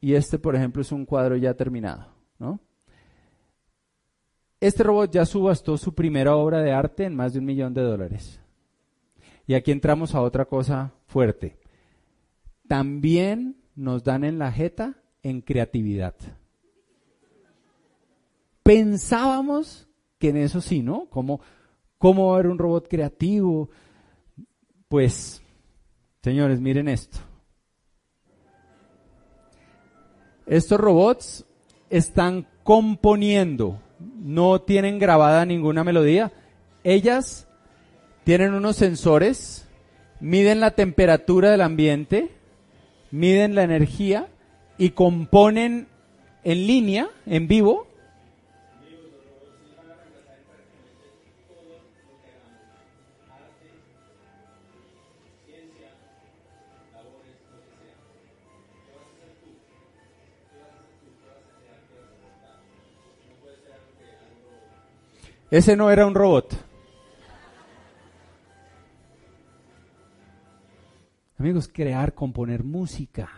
y 0.00 0.14
este, 0.14 0.38
por 0.38 0.54
ejemplo, 0.54 0.82
es 0.82 0.92
un 0.92 1.06
cuadro 1.06 1.36
ya 1.36 1.54
terminado, 1.54 2.06
¿no? 2.38 2.60
Este 4.60 4.84
robot 4.84 5.10
ya 5.10 5.24
subastó 5.24 5.76
su 5.76 5.94
primera 5.94 6.36
obra 6.36 6.60
de 6.60 6.72
arte 6.72 7.04
en 7.04 7.16
más 7.16 7.32
de 7.32 7.40
un 7.40 7.46
millón 7.46 7.74
de 7.74 7.82
dólares. 7.82 8.41
Y 9.46 9.54
aquí 9.54 9.70
entramos 9.70 10.14
a 10.14 10.20
otra 10.20 10.44
cosa 10.44 10.92
fuerte. 11.06 11.58
También 12.68 13.56
nos 13.74 14.04
dan 14.04 14.24
en 14.24 14.38
la 14.38 14.52
jeta 14.52 14.96
en 15.22 15.40
creatividad. 15.40 16.14
Pensábamos 18.62 19.88
que 20.18 20.28
en 20.28 20.36
eso 20.36 20.60
sí, 20.60 20.82
¿no? 20.82 21.06
Como 21.10 21.40
¿Cómo 22.02 22.26
va 22.26 22.32
a 22.32 22.34
haber 22.40 22.50
un 22.50 22.58
robot 22.58 22.88
creativo? 22.88 23.70
Pues, 24.88 25.40
señores, 26.20 26.60
miren 26.60 26.88
esto. 26.88 27.18
Estos 30.46 30.80
robots 30.80 31.46
están 31.90 32.48
componiendo, 32.64 33.80
no 34.00 34.62
tienen 34.62 34.98
grabada 34.98 35.46
ninguna 35.46 35.84
melodía. 35.84 36.32
Ellas 36.82 37.46
tienen 38.24 38.54
unos 38.54 38.76
sensores, 38.76 39.66
miden 40.20 40.60
la 40.60 40.72
temperatura 40.72 41.50
del 41.50 41.60
ambiente, 41.60 42.30
miden 43.10 43.54
la 43.54 43.62
energía 43.62 44.28
y 44.78 44.90
componen 44.90 45.88
en 46.44 46.66
línea, 46.66 47.08
en 47.26 47.48
vivo, 47.48 47.86
Ese 65.52 65.76
no 65.76 65.90
era 65.90 66.06
un 66.06 66.14
robot. 66.14 66.71
Amigos, 71.42 71.66
crear, 71.66 72.14
componer 72.14 72.62
música. 72.62 73.28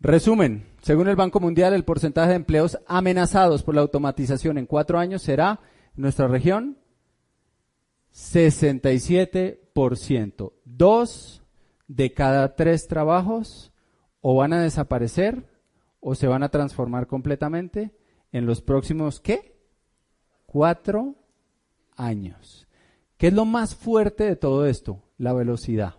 Resumen, 0.00 0.64
según 0.80 1.08
el 1.08 1.14
Banco 1.14 1.40
Mundial, 1.40 1.74
el 1.74 1.84
porcentaje 1.84 2.30
de 2.30 2.36
empleos 2.36 2.78
amenazados 2.86 3.62
por 3.62 3.74
la 3.74 3.82
automatización 3.82 4.56
en 4.56 4.64
cuatro 4.64 4.98
años 4.98 5.20
será, 5.20 5.60
en 5.94 6.00
nuestra 6.00 6.28
región, 6.28 6.78
67%. 8.14 10.52
Dos 10.64 11.42
de 11.86 12.14
cada 12.14 12.56
tres 12.56 12.88
trabajos 12.88 13.70
o 14.22 14.36
van 14.36 14.54
a 14.54 14.62
desaparecer 14.62 15.46
o 16.00 16.14
se 16.14 16.28
van 16.28 16.44
a 16.44 16.48
transformar 16.48 17.08
completamente 17.08 17.94
en 18.32 18.46
los 18.46 18.62
próximos, 18.62 19.20
¿qué? 19.20 19.54
Cuatro 20.46 21.14
años. 21.94 22.66
¿Qué 23.18 23.26
es 23.26 23.34
lo 23.34 23.44
más 23.44 23.74
fuerte 23.74 24.24
de 24.24 24.36
todo 24.36 24.64
esto? 24.64 25.02
La 25.18 25.34
velocidad. 25.34 25.96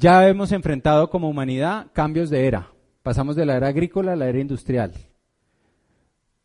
Ya 0.00 0.28
hemos 0.28 0.52
enfrentado 0.52 1.10
como 1.10 1.28
humanidad 1.28 1.88
cambios 1.92 2.30
de 2.30 2.46
era. 2.46 2.70
Pasamos 3.02 3.34
de 3.34 3.44
la 3.44 3.56
era 3.56 3.66
agrícola 3.66 4.12
a 4.12 4.16
la 4.16 4.28
era 4.28 4.38
industrial. 4.38 4.94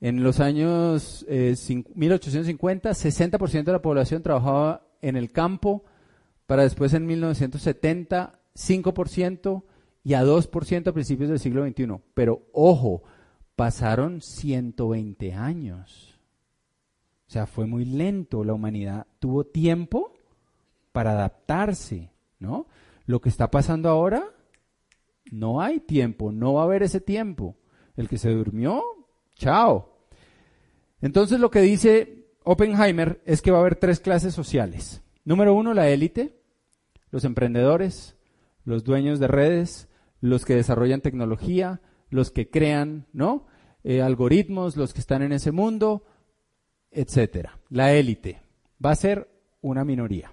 En 0.02 0.24
los 0.24 0.40
años 0.40 1.24
1850, 1.30 2.90
eh, 2.90 2.94
60% 2.94 3.64
de 3.64 3.72
la 3.72 3.82
población 3.82 4.24
trabajaba 4.24 4.88
en 5.04 5.16
el 5.16 5.32
campo, 5.32 5.86
para 6.48 6.64
después 6.64 6.96
en 6.96 7.06
1970, 7.06 8.40
5% 8.56 9.64
y 10.04 10.16
a 10.16 10.24
2% 10.24 10.88
a 10.88 10.94
principios 10.94 11.30
del 11.30 11.40
siglo 11.40 11.64
XXI. 11.64 12.00
Pero 12.16 12.48
ojo, 12.54 13.04
pasaron 13.56 14.22
120 14.22 15.32
años. 15.32 16.20
O 17.28 17.32
sea, 17.32 17.46
fue 17.46 17.68
muy 17.68 17.86
lento. 17.86 18.44
La 18.44 18.56
humanidad 18.56 19.06
tuvo 19.20 19.44
tiempo 19.44 20.12
para 20.92 21.12
adaptarse, 21.12 22.10
¿no? 22.40 22.66
Lo 23.06 23.22
que 23.22 23.30
está 23.30 23.52
pasando 23.52 23.90
ahora, 23.90 24.24
no 25.32 25.62
hay 25.62 25.80
tiempo, 25.80 26.32
no 26.32 26.54
va 26.54 26.62
a 26.62 26.66
haber 26.66 26.84
ese 26.84 27.02
tiempo. 27.02 27.58
El 27.96 28.10
que 28.10 28.18
se 28.18 28.32
durmió, 28.32 28.84
chao. 29.36 30.08
Entonces 31.02 31.40
lo 31.40 31.52
que 31.52 31.62
dice 31.62 32.28
Oppenheimer 32.44 33.22
es 33.26 33.42
que 33.42 33.52
va 33.52 33.58
a 33.58 33.62
haber 33.62 33.76
tres 33.76 34.00
clases 34.00 34.34
sociales. 34.34 35.02
Número 35.26 35.54
uno, 35.54 35.74
la 35.74 35.90
élite, 35.90 36.40
los 37.12 37.24
emprendedores, 37.24 38.18
los 38.66 38.84
dueños 38.84 39.20
de 39.20 39.28
redes, 39.28 39.90
los 40.22 40.46
que 40.46 40.56
desarrollan 40.56 41.02
tecnología, 41.02 41.82
los 42.10 42.32
que 42.32 42.50
crean, 42.50 43.08
¿no? 43.14 43.48
Eh, 43.84 44.02
algoritmos, 44.02 44.78
los 44.78 44.94
que 44.94 45.02
están 45.02 45.22
en 45.22 45.34
ese 45.34 45.52
mundo, 45.52 46.06
etcétera. 46.92 47.60
La 47.70 47.94
élite 47.94 48.42
va 48.84 48.92
a 48.92 48.96
ser 48.96 49.30
una 49.62 49.84
minoría. 49.84 50.32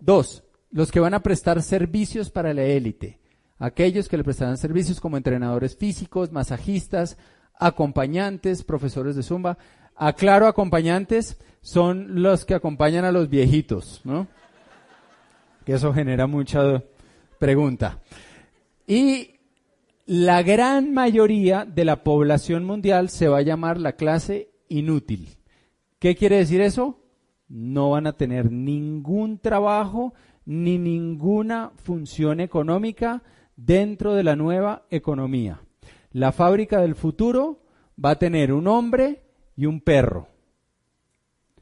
Dos, 0.00 0.44
los 0.70 0.90
que 0.92 1.00
van 1.00 1.14
a 1.14 1.22
prestar 1.22 1.62
servicios 1.62 2.30
para 2.30 2.54
la 2.54 2.62
élite. 2.62 3.20
Aquellos 3.58 4.08
que 4.08 4.16
le 4.16 4.24
prestarán 4.24 4.56
servicios 4.56 5.00
como 5.00 5.16
entrenadores 5.16 5.76
físicos, 5.76 6.30
masajistas, 6.30 7.18
acompañantes, 7.58 8.62
profesores 8.62 9.16
de 9.16 9.22
zumba. 9.22 9.58
Aclaro, 9.96 10.46
acompañantes 10.46 11.38
son 11.60 12.22
los 12.22 12.44
que 12.44 12.54
acompañan 12.54 13.04
a 13.04 13.12
los 13.12 13.28
viejitos, 13.28 14.00
¿no? 14.04 14.28
Que 15.64 15.74
eso 15.74 15.92
genera 15.92 16.26
mucha 16.26 16.82
pregunta. 17.38 18.00
Y 18.86 19.38
la 20.06 20.42
gran 20.42 20.94
mayoría 20.94 21.64
de 21.64 21.84
la 21.84 22.04
población 22.04 22.64
mundial 22.64 23.10
se 23.10 23.28
va 23.28 23.38
a 23.38 23.42
llamar 23.42 23.78
la 23.78 23.92
clase 23.92 24.50
inútil. 24.68 25.36
¿Qué 25.98 26.14
quiere 26.14 26.36
decir 26.36 26.60
eso? 26.60 27.00
No 27.48 27.90
van 27.90 28.06
a 28.06 28.16
tener 28.16 28.52
ningún 28.52 29.38
trabajo 29.38 30.14
ni 30.48 30.78
ninguna 30.78 31.72
función 31.76 32.40
económica 32.40 33.22
dentro 33.54 34.14
de 34.14 34.24
la 34.24 34.34
nueva 34.34 34.86
economía. 34.88 35.60
La 36.10 36.32
fábrica 36.32 36.80
del 36.80 36.94
futuro 36.94 37.60
va 38.02 38.12
a 38.12 38.18
tener 38.18 38.54
un 38.54 38.66
hombre 38.66 39.24
y 39.56 39.66
un 39.66 39.82
perro. 39.82 40.26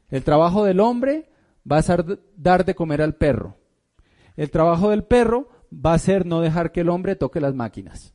El 0.09 0.23
trabajo 0.23 0.63
del 0.63 0.79
hombre 0.79 1.29
va 1.71 1.79
a 1.79 1.83
ser 1.83 2.21
dar 2.37 2.65
de 2.65 2.77
comer 2.77 3.03
al 3.03 3.17
perro. 3.17 3.57
El 4.37 4.53
trabajo 4.53 4.91
del 4.91 5.03
perro 5.03 5.49
va 5.75 5.95
a 5.95 5.99
ser 5.99 6.25
no 6.25 6.41
dejar 6.41 6.71
que 6.71 6.83
el 6.83 6.89
hombre 6.89 7.17
toque 7.17 7.41
las 7.41 7.57
máquinas. 7.57 8.15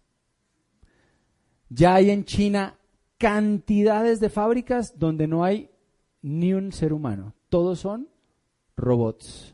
Ya 1.67 1.95
hay 1.95 2.11
en 2.11 2.23
China 2.23 2.77
cantidades 3.17 4.21
de 4.21 4.29
fábricas 4.29 4.97
donde 4.97 5.27
no 5.27 5.43
hay 5.43 5.69
ni 6.21 6.53
un 6.53 6.71
ser 6.71 6.93
humano. 6.93 7.35
Todos 7.49 7.79
son 7.79 8.07
robots. 8.77 9.53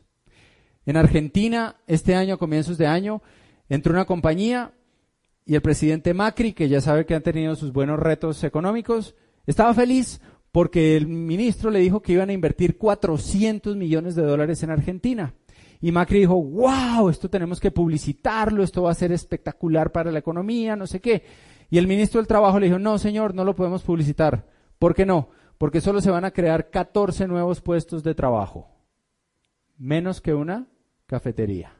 En 0.88 0.96
Argentina, 0.96 1.76
este 1.86 2.14
año, 2.14 2.36
a 2.36 2.38
comienzos 2.38 2.78
de 2.78 2.86
año, 2.86 3.20
entró 3.68 3.92
una 3.92 4.06
compañía 4.06 4.72
y 5.44 5.54
el 5.54 5.60
presidente 5.60 6.14
Macri, 6.14 6.54
que 6.54 6.70
ya 6.70 6.80
sabe 6.80 7.04
que 7.04 7.14
han 7.14 7.22
tenido 7.22 7.54
sus 7.56 7.74
buenos 7.74 7.98
retos 7.98 8.42
económicos, 8.42 9.14
estaba 9.46 9.74
feliz 9.74 10.22
porque 10.50 10.96
el 10.96 11.06
ministro 11.06 11.70
le 11.70 11.80
dijo 11.80 12.00
que 12.00 12.14
iban 12.14 12.30
a 12.30 12.32
invertir 12.32 12.78
400 12.78 13.76
millones 13.76 14.14
de 14.14 14.22
dólares 14.22 14.62
en 14.62 14.70
Argentina. 14.70 15.34
Y 15.82 15.92
Macri 15.92 16.20
dijo, 16.20 16.42
wow, 16.42 17.10
esto 17.10 17.28
tenemos 17.28 17.60
que 17.60 17.70
publicitarlo, 17.70 18.62
esto 18.62 18.84
va 18.84 18.92
a 18.92 18.94
ser 18.94 19.12
espectacular 19.12 19.92
para 19.92 20.10
la 20.10 20.20
economía, 20.20 20.74
no 20.74 20.86
sé 20.86 21.00
qué. 21.00 21.22
Y 21.68 21.76
el 21.76 21.86
ministro 21.86 22.18
del 22.18 22.26
Trabajo 22.26 22.58
le 22.58 22.64
dijo, 22.64 22.78
no, 22.78 22.96
señor, 22.96 23.34
no 23.34 23.44
lo 23.44 23.54
podemos 23.54 23.82
publicitar. 23.82 24.46
¿Por 24.78 24.94
qué 24.94 25.04
no? 25.04 25.28
porque 25.58 25.80
solo 25.80 26.00
se 26.00 26.10
van 26.10 26.24
a 26.24 26.30
crear 26.30 26.70
14 26.70 27.26
nuevos 27.26 27.60
puestos 27.60 28.04
de 28.04 28.14
trabajo, 28.14 28.70
menos 29.76 30.20
que 30.20 30.32
una 30.32 30.68
cafetería, 31.08 31.72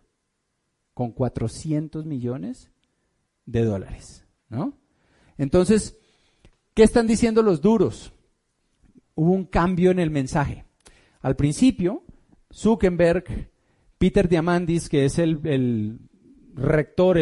con 0.95 1.13
400 1.13 2.07
millones 2.07 2.73
de 3.47 3.63
dólares, 3.63 4.27
¿no? 4.49 4.73
Entonces, 5.37 5.97
¿qué 6.75 6.83
están 6.83 7.07
diciendo 7.07 7.43
los 7.43 7.61
duros? 7.61 8.13
Hubo 9.15 9.33
un 9.33 9.45
cambio 9.45 9.91
en 9.91 10.01
el 10.01 10.11
mensaje. 10.11 10.65
Al 11.21 11.37
principio, 11.37 12.03
Zuckerberg, 12.53 13.51
Peter 13.99 14.29
Diamandis, 14.29 14.89
que 14.89 15.05
es 15.05 15.19
el, 15.19 15.99
rector, 16.55 17.19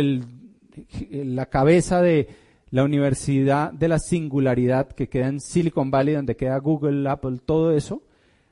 la 1.11 1.47
cabeza 1.47 2.01
de 2.01 2.29
la 2.71 2.85
Universidad 2.85 3.73
de 3.73 3.88
la 3.88 3.99
Singularidad 3.99 4.88
que 4.88 5.09
queda 5.09 5.27
en 5.29 5.40
Silicon 5.40 5.90
Valley, 5.90 6.14
donde 6.14 6.37
queda 6.37 6.59
Google, 6.59 7.09
Apple, 7.09 7.38
todo 7.45 7.77
eso. 7.77 8.03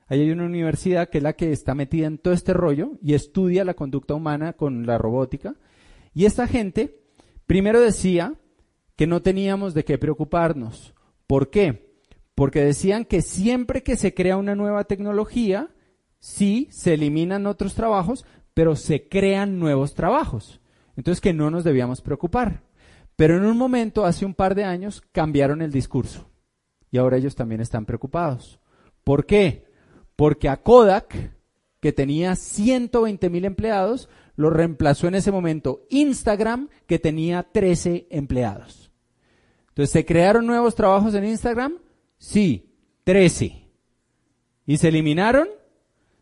Ahí 0.06 0.20
hay 0.20 0.30
una 0.30 0.44
universidad 0.44 1.08
que 1.08 1.18
es 1.18 1.24
la 1.24 1.34
que 1.34 1.52
está 1.52 1.74
metida 1.74 2.06
en 2.06 2.18
todo 2.18 2.34
este 2.34 2.52
rollo 2.52 2.92
y 3.02 3.14
estudia 3.14 3.64
la 3.64 3.74
conducta 3.74 4.14
humana 4.14 4.52
con 4.52 4.86
la 4.86 4.98
robótica. 4.98 5.54
Y 6.12 6.26
esta 6.26 6.46
gente 6.46 7.00
primero 7.46 7.80
decía 7.80 8.34
que 8.96 9.06
no 9.06 9.22
teníamos 9.22 9.74
de 9.74 9.84
qué 9.84 9.98
preocuparnos. 9.98 10.94
¿Por 11.26 11.50
qué? 11.50 11.94
Porque 12.34 12.64
decían 12.64 13.04
que 13.04 13.22
siempre 13.22 13.82
que 13.82 13.96
se 13.96 14.14
crea 14.14 14.36
una 14.36 14.54
nueva 14.54 14.84
tecnología, 14.84 15.70
sí, 16.18 16.68
se 16.70 16.94
eliminan 16.94 17.46
otros 17.46 17.74
trabajos, 17.74 18.24
pero 18.52 18.76
se 18.76 19.08
crean 19.08 19.58
nuevos 19.58 19.94
trabajos. 19.94 20.60
Entonces 20.96 21.20
que 21.20 21.32
no 21.32 21.50
nos 21.50 21.64
debíamos 21.64 22.02
preocupar. 22.02 22.62
Pero 23.16 23.36
en 23.36 23.44
un 23.44 23.56
momento, 23.56 24.04
hace 24.04 24.24
un 24.24 24.34
par 24.34 24.54
de 24.54 24.64
años, 24.64 25.02
cambiaron 25.12 25.62
el 25.62 25.70
discurso. 25.70 26.28
Y 26.90 26.98
ahora 26.98 27.16
ellos 27.16 27.34
también 27.34 27.60
están 27.60 27.86
preocupados. 27.86 28.60
¿Por 29.04 29.26
qué? 29.26 29.64
Porque 30.16 30.48
a 30.48 30.62
Kodak, 30.62 31.32
que 31.80 31.92
tenía 31.92 32.36
120 32.36 33.30
mil 33.30 33.44
empleados, 33.44 34.08
lo 34.36 34.50
reemplazó 34.50 35.08
en 35.08 35.14
ese 35.14 35.32
momento 35.32 35.86
Instagram, 35.90 36.68
que 36.86 36.98
tenía 36.98 37.42
13 37.42 38.06
empleados. 38.10 38.90
Entonces, 39.68 39.90
¿se 39.90 40.04
crearon 40.04 40.46
nuevos 40.46 40.74
trabajos 40.74 41.14
en 41.14 41.24
Instagram? 41.24 41.78
Sí, 42.16 42.72
13. 43.04 43.70
¿Y 44.66 44.76
se 44.76 44.88
eliminaron? 44.88 45.48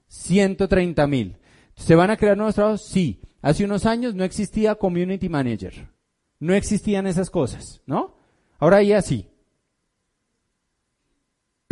130 0.09 1.07
mil. 1.07 1.37
¿Se 1.75 1.95
van 1.95 2.11
a 2.11 2.17
crear 2.17 2.37
nuevos 2.37 2.55
trabajos? 2.55 2.85
Sí. 2.85 3.23
Hace 3.41 3.65
unos 3.65 3.87
años 3.87 4.15
no 4.15 4.25
existía 4.25 4.75
Community 4.75 5.29
Manager. 5.29 5.91
No 6.39 6.55
existían 6.55 7.07
esas 7.07 7.31
cosas, 7.31 7.83
¿no? 7.87 8.17
Ahora 8.59 8.83
ya 8.83 9.03
sí. 9.03 9.29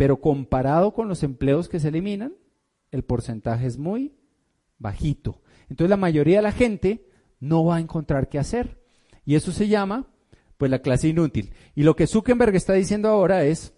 Pero 0.01 0.19
comparado 0.19 0.95
con 0.95 1.07
los 1.07 1.21
empleos 1.21 1.69
que 1.69 1.79
se 1.79 1.89
eliminan, 1.89 2.33
el 2.89 3.03
porcentaje 3.03 3.67
es 3.67 3.77
muy 3.77 4.15
bajito. 4.79 5.43
Entonces 5.69 5.91
la 5.91 5.95
mayoría 5.95 6.37
de 6.37 6.41
la 6.41 6.51
gente 6.51 7.05
no 7.39 7.65
va 7.65 7.75
a 7.75 7.79
encontrar 7.79 8.27
qué 8.27 8.39
hacer. 8.39 8.79
Y 9.25 9.35
eso 9.35 9.51
se 9.51 9.67
llama, 9.67 10.07
pues, 10.57 10.71
la 10.71 10.81
clase 10.81 11.07
inútil. 11.07 11.53
Y 11.75 11.83
lo 11.83 11.95
que 11.95 12.07
Zuckerberg 12.07 12.55
está 12.55 12.73
diciendo 12.73 13.09
ahora 13.09 13.43
es, 13.43 13.75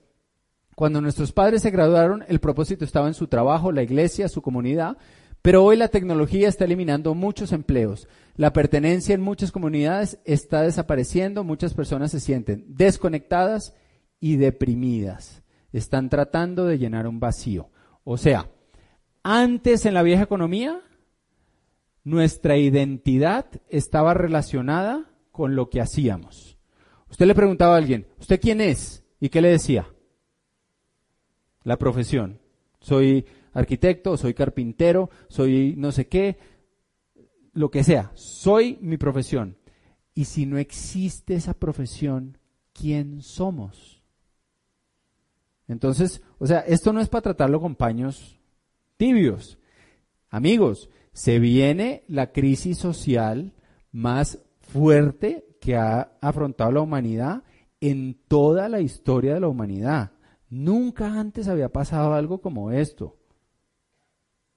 cuando 0.75 1.01
nuestros 1.01 1.33
padres 1.33 1.61
se 1.61 1.71
graduaron, 1.71 2.23
el 2.29 2.39
propósito 2.39 2.85
estaba 2.85 3.09
en 3.09 3.15
su 3.15 3.27
trabajo, 3.27 3.73
la 3.73 3.83
iglesia, 3.83 4.29
su 4.29 4.41
comunidad, 4.41 4.95
pero 5.41 5.61
hoy 5.61 5.75
la 5.75 5.89
tecnología 5.89 6.47
está 6.47 6.63
eliminando 6.63 7.13
muchos 7.15 7.51
empleos. 7.51 8.07
La 8.37 8.53
pertenencia 8.53 9.13
en 9.13 9.19
muchas 9.19 9.51
comunidades 9.51 10.19
está 10.23 10.61
desapareciendo, 10.61 11.43
muchas 11.43 11.73
personas 11.73 12.11
se 12.11 12.21
sienten 12.21 12.63
desconectadas 12.69 13.73
y 14.21 14.37
deprimidas. 14.37 15.42
Están 15.73 16.07
tratando 16.07 16.65
de 16.65 16.77
llenar 16.77 17.07
un 17.07 17.19
vacío. 17.19 17.69
O 18.05 18.15
sea, 18.15 18.49
antes 19.23 19.85
en 19.85 19.93
la 19.93 20.03
vieja 20.03 20.23
economía, 20.23 20.81
nuestra 22.03 22.57
identidad 22.57 23.47
estaba 23.69 24.13
relacionada 24.13 25.09
con 25.31 25.55
lo 25.55 25.69
que 25.69 25.81
hacíamos. 25.81 26.57
Usted 27.09 27.25
le 27.25 27.35
preguntaba 27.35 27.75
a 27.75 27.77
alguien, 27.77 28.07
¿usted 28.19 28.39
quién 28.39 28.61
es? 28.61 29.03
¿Y 29.19 29.29
qué 29.29 29.41
le 29.41 29.49
decía? 29.49 29.87
La 31.63 31.77
profesión. 31.77 32.39
Soy 32.79 33.25
arquitecto, 33.53 34.17
soy 34.17 34.33
carpintero, 34.33 35.09
soy 35.27 35.75
no 35.77 35.91
sé 35.91 36.07
qué, 36.07 36.37
lo 37.53 37.71
que 37.71 37.83
sea, 37.83 38.11
soy 38.15 38.77
mi 38.81 38.97
profesión. 38.97 39.57
Y 40.13 40.25
si 40.25 40.45
no 40.45 40.57
existe 40.57 41.35
esa 41.35 41.53
profesión, 41.53 42.37
¿quién 42.73 43.21
somos? 43.21 44.02
Entonces, 45.67 46.21
o 46.39 46.47
sea, 46.47 46.59
esto 46.59 46.93
no 46.93 47.01
es 47.01 47.09
para 47.09 47.21
tratarlo 47.21 47.61
con 47.61 47.75
paños 47.75 48.39
tibios. 48.97 49.57
Amigos, 50.29 50.89
se 51.13 51.39
viene 51.39 52.03
la 52.07 52.31
crisis 52.31 52.77
social 52.77 53.53
más 53.91 54.39
fuerte 54.59 55.45
que 55.61 55.75
ha 55.77 56.17
afrontado 56.21 56.71
la 56.71 56.81
humanidad 56.81 57.43
en 57.79 58.19
toda 58.27 58.69
la 58.69 58.81
historia 58.81 59.33
de 59.33 59.39
la 59.39 59.47
humanidad. 59.47 60.11
Nunca 60.49 61.19
antes 61.19 61.47
había 61.47 61.69
pasado 61.69 62.13
algo 62.13 62.41
como 62.41 62.71
esto. 62.71 63.17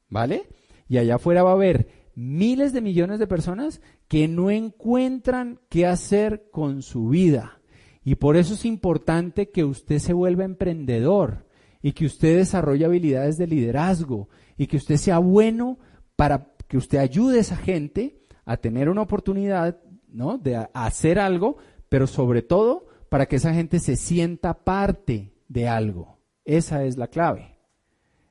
¿Vale? 0.08 0.48
Y 0.88 0.98
allá 0.98 1.16
afuera 1.16 1.42
va 1.42 1.50
a 1.50 1.54
haber 1.54 1.88
miles 2.14 2.72
de 2.72 2.80
millones 2.80 3.18
de 3.18 3.26
personas 3.26 3.80
que 4.08 4.28
no 4.28 4.50
encuentran 4.50 5.60
qué 5.68 5.86
hacer 5.86 6.48
con 6.50 6.82
su 6.82 7.08
vida. 7.08 7.60
Y 8.06 8.14
por 8.14 8.36
eso 8.36 8.54
es 8.54 8.64
importante 8.64 9.50
que 9.50 9.64
usted 9.64 9.98
se 9.98 10.12
vuelva 10.12 10.44
emprendedor 10.44 11.44
y 11.82 11.90
que 11.90 12.06
usted 12.06 12.36
desarrolle 12.36 12.84
habilidades 12.84 13.36
de 13.36 13.48
liderazgo 13.48 14.28
y 14.56 14.68
que 14.68 14.76
usted 14.76 14.96
sea 14.96 15.18
bueno 15.18 15.80
para 16.14 16.52
que 16.68 16.76
usted 16.76 16.98
ayude 16.98 17.38
a 17.38 17.40
esa 17.40 17.56
gente 17.56 18.22
a 18.44 18.58
tener 18.58 18.88
una 18.88 19.02
oportunidad, 19.02 19.80
¿no? 20.06 20.38
De 20.38 20.68
hacer 20.72 21.18
algo, 21.18 21.56
pero 21.88 22.06
sobre 22.06 22.42
todo 22.42 22.86
para 23.08 23.26
que 23.26 23.36
esa 23.36 23.52
gente 23.52 23.80
se 23.80 23.96
sienta 23.96 24.62
parte 24.62 25.32
de 25.48 25.66
algo. 25.66 26.20
Esa 26.44 26.84
es 26.84 26.96
la 26.96 27.08
clave. 27.08 27.58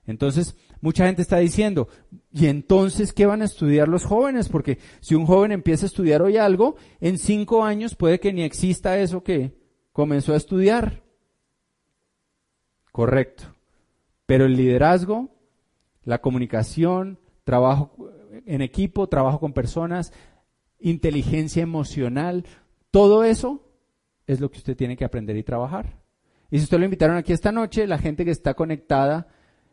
Entonces, 0.05 0.55
mucha 0.79 1.05
gente 1.05 1.21
está 1.21 1.39
diciendo, 1.39 1.89
¿y 2.31 2.45
entonces 2.45 3.11
qué 3.11 3.25
van 3.25 3.41
a 3.41 3.45
estudiar 3.45 3.89
los 3.89 4.05
jóvenes? 4.05 4.47
Porque 4.47 4.77
si 5.01 5.15
un 5.15 5.25
joven 5.25 5.51
empieza 5.51 5.85
a 5.85 5.87
estudiar 5.87 6.21
hoy 6.21 6.37
algo, 6.37 6.77
en 7.01 7.17
cinco 7.17 7.65
años 7.65 7.93
puede 7.93 8.21
que 8.21 8.31
ni 8.31 8.43
exista 8.43 8.97
eso 8.97 9.21
que 9.21 9.64
comenzó 9.95 10.33
a 10.33 10.35
estudiar. 10.35 11.03
Correcto. 12.91 13.45
Pero 14.25 14.43
el 14.43 14.57
liderazgo, 14.57 15.29
la 16.03 16.19
comunicación, 16.19 17.17
trabajo 17.45 18.11
en 18.45 18.61
equipo, 18.61 19.07
trabajo 19.07 19.39
con 19.39 19.53
personas, 19.53 20.11
inteligencia 20.79 21.63
emocional, 21.63 22.43
todo 22.91 23.23
eso 23.23 23.71
es 24.27 24.41
lo 24.41 24.51
que 24.51 24.57
usted 24.57 24.75
tiene 24.75 24.97
que 24.97 25.05
aprender 25.05 25.37
y 25.37 25.43
trabajar. 25.43 26.01
Y 26.51 26.57
si 26.57 26.65
usted 26.65 26.77
lo 26.77 26.83
invitaron 26.83 27.15
aquí 27.15 27.31
esta 27.31 27.53
noche, 27.53 27.87
la 27.87 27.97
gente 27.97 28.25
que 28.25 28.31
está 28.31 28.53
conectada 28.53 29.29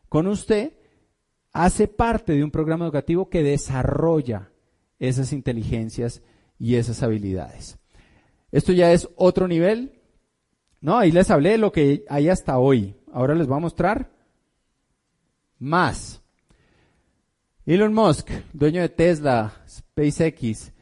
con 0.09 0.29
usted 0.29 0.75
hace 1.53 1.89
parte 1.89 2.35
de 2.35 2.45
un 2.45 2.53
programa 2.53 2.85
educativo 2.85 3.29
que 3.29 3.43
desarrolla 3.43 4.53
esas 5.01 5.33
inteligencias 5.33 6.23
y 6.61 6.77
esas 6.77 7.03
habilidades. 7.03 7.77
Esto 8.53 8.73
ya 8.73 8.93
es 8.93 9.09
otro 9.17 9.49
nivel. 9.49 9.99
No, 10.83 10.99
ahí 10.99 11.13
les 11.13 11.31
hablé 11.31 11.51
de 11.51 11.59
lo 11.59 11.71
que 11.71 12.05
hay 12.09 12.29
hasta 12.29 12.59
hoy. 12.59 12.97
Ahora 13.13 13.37
les 13.37 13.47
voy 13.47 13.57
a 13.57 13.61
mostrar 13.61 14.11
más. 15.59 16.21
Elon 17.65 17.95
Musk, 17.95 18.29
dueño 18.53 18.83
de 18.83 18.89
Tesla, 18.89 19.53
SpaceX, 19.69 20.73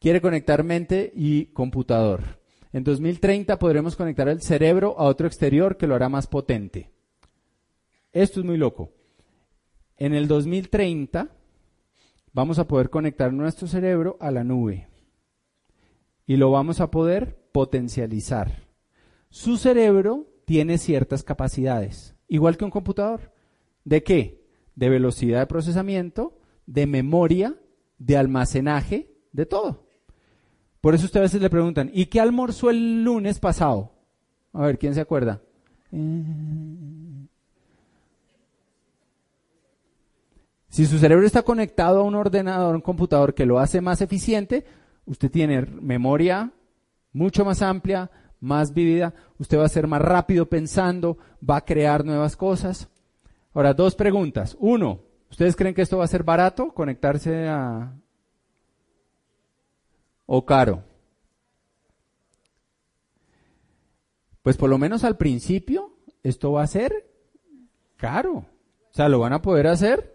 quiere 0.00 0.20
conectar 0.20 0.64
mente 0.64 1.12
y 1.14 1.46
computador. 1.46 2.40
En 2.72 2.82
2030 2.82 3.60
podremos 3.60 3.94
conectar 3.94 4.28
el 4.28 4.42
cerebro 4.42 4.98
a 4.98 5.04
otro 5.04 5.28
exterior 5.28 5.76
que 5.76 5.86
lo 5.86 5.94
hará 5.94 6.08
más 6.08 6.26
potente. 6.26 6.90
Esto 8.12 8.40
es 8.40 8.46
muy 8.46 8.56
loco. 8.56 8.90
En 9.96 10.14
el 10.14 10.26
2030 10.26 11.28
vamos 12.32 12.58
a 12.58 12.66
poder 12.66 12.90
conectar 12.90 13.32
nuestro 13.32 13.68
cerebro 13.68 14.16
a 14.18 14.32
la 14.32 14.42
nube 14.42 14.88
y 16.26 16.36
lo 16.36 16.50
vamos 16.50 16.80
a 16.80 16.90
poder 16.90 17.38
potencializar. 17.52 18.61
Su 19.32 19.56
cerebro 19.56 20.26
tiene 20.44 20.76
ciertas 20.76 21.24
capacidades, 21.24 22.14
igual 22.28 22.58
que 22.58 22.66
un 22.66 22.70
computador. 22.70 23.32
¿De 23.82 24.02
qué? 24.02 24.44
De 24.76 24.90
velocidad 24.90 25.40
de 25.40 25.46
procesamiento, 25.46 26.38
de 26.66 26.86
memoria, 26.86 27.56
de 27.96 28.18
almacenaje, 28.18 29.10
de 29.32 29.46
todo. 29.46 29.86
Por 30.82 30.94
eso 30.94 31.06
ustedes 31.06 31.22
a 31.22 31.28
veces 31.28 31.40
le 31.40 31.48
preguntan, 31.48 31.90
¿y 31.94 32.06
qué 32.06 32.20
almorzó 32.20 32.68
el 32.68 33.04
lunes 33.04 33.40
pasado? 33.40 33.94
A 34.52 34.66
ver, 34.66 34.78
¿quién 34.78 34.92
se 34.94 35.00
acuerda? 35.00 35.40
Si 40.68 40.84
su 40.84 40.98
cerebro 40.98 41.24
está 41.24 41.40
conectado 41.40 42.00
a 42.00 42.04
un 42.04 42.16
ordenador, 42.16 42.74
un 42.74 42.82
computador 42.82 43.32
que 43.32 43.46
lo 43.46 43.60
hace 43.60 43.80
más 43.80 44.02
eficiente, 44.02 44.66
usted 45.06 45.30
tiene 45.30 45.62
memoria 45.62 46.52
mucho 47.14 47.46
más 47.46 47.62
amplia, 47.62 48.10
más 48.42 48.74
vívida, 48.74 49.14
usted 49.38 49.58
va 49.58 49.64
a 49.64 49.70
ser 49.70 49.86
más 49.86 50.02
rápido 50.02 50.46
pensando, 50.46 51.16
va 51.48 51.56
a 51.56 51.64
crear 51.64 52.04
nuevas 52.04 52.36
cosas. 52.36 52.90
Ahora, 53.54 53.72
dos 53.72 53.94
preguntas. 53.94 54.56
Uno, 54.60 55.00
¿ustedes 55.30 55.56
creen 55.56 55.74
que 55.74 55.82
esto 55.82 55.98
va 55.98 56.04
a 56.04 56.08
ser 56.08 56.24
barato, 56.24 56.72
conectarse 56.72 57.48
a... 57.48 57.94
o 60.26 60.44
caro? 60.44 60.84
Pues 64.42 64.58
por 64.58 64.68
lo 64.68 64.76
menos 64.76 65.04
al 65.04 65.16
principio, 65.16 65.94
esto 66.22 66.52
va 66.52 66.64
a 66.64 66.66
ser 66.66 67.08
caro. 67.96 68.32
O 68.34 68.94
sea, 68.94 69.08
lo 69.08 69.20
van 69.20 69.32
a 69.32 69.40
poder 69.40 69.68
hacer 69.68 70.12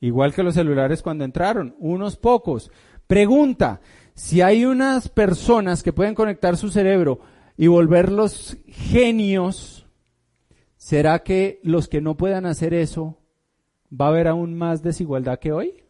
Igual 0.00 0.34
que 0.34 0.42
los 0.42 0.54
celulares 0.54 1.02
cuando 1.02 1.24
entraron, 1.24 1.76
unos 1.78 2.16
pocos. 2.16 2.70
Pregunta, 3.06 3.80
Si 4.20 4.42
hay 4.42 4.66
unas 4.66 5.08
personas 5.08 5.82
que 5.82 5.94
pueden 5.94 6.14
conectar 6.14 6.58
su 6.58 6.68
cerebro 6.68 7.20
y 7.56 7.68
volverlos 7.68 8.58
genios, 8.66 9.88
¿será 10.76 11.20
que 11.20 11.58
los 11.62 11.88
que 11.88 12.02
no 12.02 12.18
puedan 12.18 12.44
hacer 12.44 12.74
eso 12.74 13.18
va 13.90 14.04
a 14.04 14.08
haber 14.10 14.28
aún 14.28 14.54
más 14.58 14.82
desigualdad 14.82 15.38
que 15.38 15.52
hoy? 15.52 15.84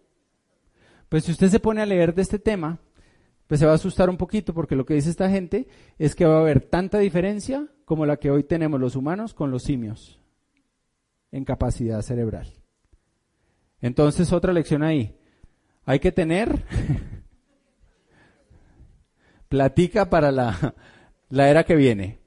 Pues 1.08 1.24
si 1.24 1.32
usted 1.32 1.48
se 1.48 1.58
pone 1.58 1.82
a 1.82 1.86
leer 1.86 2.14
de 2.14 2.22
este 2.22 2.38
tema, 2.38 2.78
pues 3.48 3.58
se 3.58 3.66
va 3.66 3.72
a 3.72 3.74
asustar 3.74 4.08
un 4.08 4.16
poquito 4.16 4.54
porque 4.54 4.76
lo 4.76 4.86
que 4.86 4.94
dice 4.94 5.10
esta 5.10 5.28
gente 5.28 5.66
es 5.98 6.14
que 6.14 6.24
va 6.24 6.36
a 6.36 6.40
haber 6.40 6.60
tanta 6.60 6.98
diferencia 6.98 7.66
como 7.84 8.06
la 8.06 8.18
que 8.18 8.30
hoy 8.30 8.44
tenemos 8.44 8.80
los 8.80 8.94
humanos 8.94 9.34
con 9.34 9.50
los 9.50 9.64
simios 9.64 10.20
en 11.32 11.44
capacidad 11.44 12.00
cerebral. 12.00 12.46
Entonces, 13.80 14.32
otra 14.32 14.52
lección 14.52 14.84
ahí. 14.84 15.16
Hay 15.84 15.98
que 15.98 16.12
tener 16.12 16.64
platica 19.50 20.08
para 20.08 20.30
la, 20.30 20.74
la 21.28 21.50
era 21.50 21.64
que 21.64 21.76
viene. 21.76 22.20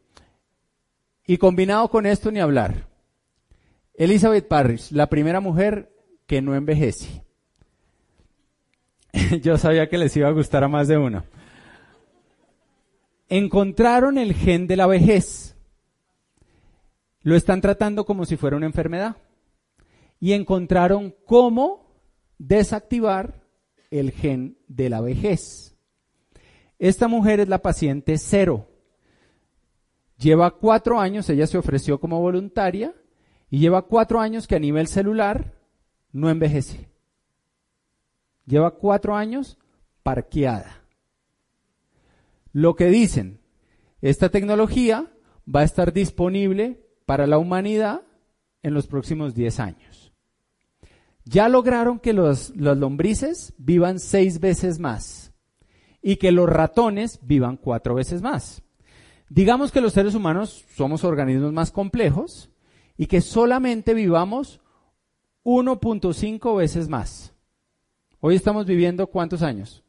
Y 1.25 1.37
combinado 1.37 1.89
con 1.89 2.05
esto, 2.05 2.31
ni 2.31 2.39
hablar. 2.39 2.89
Elizabeth 3.95 4.47
Parrish, 4.47 4.91
la 4.91 5.07
primera 5.07 5.39
mujer 5.39 5.89
que 6.27 6.41
no 6.41 6.53
envejece. 6.53 7.23
Yo 9.41 9.57
sabía 9.57 9.87
que 9.87 9.97
les 9.97 10.15
iba 10.17 10.27
a 10.27 10.33
gustar 10.33 10.63
a 10.63 10.67
más 10.67 10.87
de 10.87 10.97
uno. 10.97 11.23
Encontraron 13.29 14.17
el 14.17 14.33
gen 14.33 14.67
de 14.67 14.75
la 14.75 14.85
vejez. 14.85 15.55
Lo 17.21 17.37
están 17.37 17.61
tratando 17.61 18.05
como 18.05 18.25
si 18.25 18.35
fuera 18.35 18.57
una 18.57 18.65
enfermedad. 18.65 19.15
Y 20.19 20.33
encontraron 20.33 21.15
cómo 21.25 21.87
desactivar 22.37 23.41
el 23.91 24.11
gen 24.11 24.57
de 24.67 24.89
la 24.89 24.99
vejez. 24.99 25.72
Esta 26.83 27.07
mujer 27.07 27.39
es 27.39 27.47
la 27.47 27.61
paciente 27.61 28.17
cero. 28.17 28.67
Lleva 30.17 30.51
cuatro 30.51 30.99
años, 30.99 31.29
ella 31.29 31.47
se 31.47 31.57
ofreció 31.57 31.97
como 31.97 32.19
voluntaria, 32.19 32.93
y 33.49 33.59
lleva 33.59 33.83
cuatro 33.83 34.19
años 34.19 34.47
que 34.47 34.55
a 34.55 34.59
nivel 34.59 34.87
celular 34.87 35.53
no 36.11 36.29
envejece. 36.29 36.89
Lleva 38.45 38.71
cuatro 38.71 39.15
años 39.15 39.57
parqueada. 40.03 40.83
Lo 42.51 42.75
que 42.75 42.87
dicen, 42.87 43.39
esta 44.01 44.27
tecnología 44.27 45.09
va 45.47 45.61
a 45.61 45.63
estar 45.63 45.93
disponible 45.93 46.85
para 47.05 47.27
la 47.27 47.37
humanidad 47.37 48.01
en 48.61 48.73
los 48.73 48.87
próximos 48.87 49.33
10 49.33 49.61
años. 49.61 50.11
Ya 51.23 51.47
lograron 51.47 52.01
que 52.01 52.11
los, 52.11 52.53
las 52.57 52.77
lombrices 52.77 53.53
vivan 53.57 53.99
seis 53.99 54.41
veces 54.41 54.79
más 54.79 55.22
y 56.03 56.17
que 56.17 56.33
los 56.33 56.47
ratones 56.47 57.19
vivan 57.23 57.55
cuatro 57.55 57.95
veces 57.95 58.21
más. 58.21 58.61
Digamos 59.29 59.71
que 59.71 59.81
los 59.81 59.93
seres 59.93 60.13
humanos 60.13 60.65
somos 60.75 61.05
organismos 61.05 61.53
más 61.53 61.71
complejos 61.71 62.49
y 62.97 63.07
que 63.07 63.21
solamente 63.21 63.93
vivamos 63.93 64.59
1.5 65.45 66.57
veces 66.57 66.89
más. 66.89 67.33
Hoy 68.19 68.35
estamos 68.35 68.65
viviendo 68.65 69.07
cuántos 69.07 69.41
años? 69.41 69.83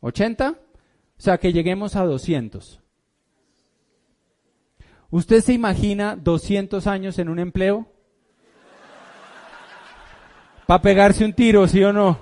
¿80? 0.00 0.56
O 0.56 1.20
sea, 1.20 1.38
que 1.38 1.52
lleguemos 1.52 1.96
a 1.96 2.04
200. 2.04 2.80
¿Usted 5.10 5.40
se 5.40 5.52
imagina 5.52 6.16
200 6.16 6.86
años 6.86 7.18
en 7.18 7.28
un 7.28 7.38
empleo? 7.40 7.86
Para 10.66 10.82
pegarse 10.82 11.24
un 11.24 11.32
tiro, 11.32 11.66
¿sí 11.66 11.82
o 11.82 11.92
no? 11.92 12.18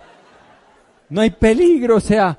No 1.11 1.21
hay 1.21 1.31
peligro, 1.31 1.97
o 1.97 2.01
sea. 2.01 2.39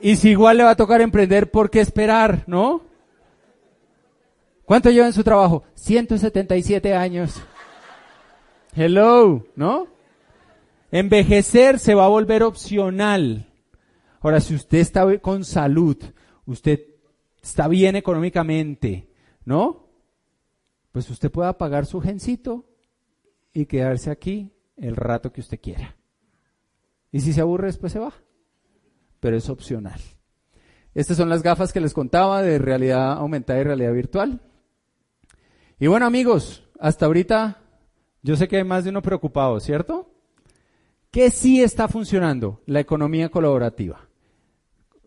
Y 0.00 0.16
si 0.16 0.30
igual 0.30 0.56
le 0.56 0.64
va 0.64 0.70
a 0.70 0.76
tocar 0.76 1.00
emprender, 1.00 1.50
¿por 1.50 1.70
qué 1.70 1.80
esperar, 1.80 2.44
no? 2.46 2.82
¿Cuánto 4.64 4.90
lleva 4.90 5.06
en 5.06 5.12
su 5.12 5.24
trabajo? 5.24 5.64
177 5.74 6.94
años. 6.94 7.42
Hello, 8.74 9.44
¿no? 9.56 9.88
Envejecer 10.90 11.78
se 11.78 11.94
va 11.94 12.06
a 12.06 12.08
volver 12.08 12.42
opcional. 12.42 13.46
Ahora, 14.20 14.40
si 14.40 14.54
usted 14.54 14.78
está 14.78 15.18
con 15.18 15.44
salud, 15.44 15.96
usted 16.46 16.80
está 17.42 17.68
bien 17.68 17.96
económicamente, 17.96 19.08
¿no? 19.44 19.88
Pues 20.92 21.10
usted 21.10 21.30
puede 21.30 21.48
apagar 21.48 21.86
su 21.86 22.00
gencito 22.00 22.64
y 23.52 23.66
quedarse 23.66 24.10
aquí 24.10 24.52
el 24.76 24.96
rato 24.96 25.32
que 25.32 25.40
usted 25.40 25.60
quiera. 25.60 25.96
Y 27.12 27.20
si 27.20 27.32
se 27.32 27.40
aburre, 27.40 27.66
después 27.66 27.92
se 27.92 27.98
va. 27.98 28.14
Pero 29.20 29.36
es 29.36 29.48
opcional. 29.48 30.00
Estas 30.94 31.16
son 31.16 31.28
las 31.28 31.42
gafas 31.42 31.72
que 31.72 31.80
les 31.80 31.94
contaba 31.94 32.42
de 32.42 32.58
realidad 32.58 33.12
aumentada 33.12 33.60
y 33.60 33.64
realidad 33.64 33.92
virtual. 33.92 34.40
Y 35.78 35.86
bueno, 35.86 36.06
amigos, 36.06 36.64
hasta 36.78 37.06
ahorita 37.06 37.58
yo 38.22 38.36
sé 38.36 38.48
que 38.48 38.56
hay 38.56 38.64
más 38.64 38.84
de 38.84 38.90
uno 38.90 39.02
preocupado, 39.02 39.60
¿cierto? 39.60 40.10
¿Qué 41.10 41.30
sí 41.30 41.62
está 41.62 41.88
funcionando? 41.88 42.60
La 42.66 42.80
economía 42.80 43.30
colaborativa. 43.30 44.08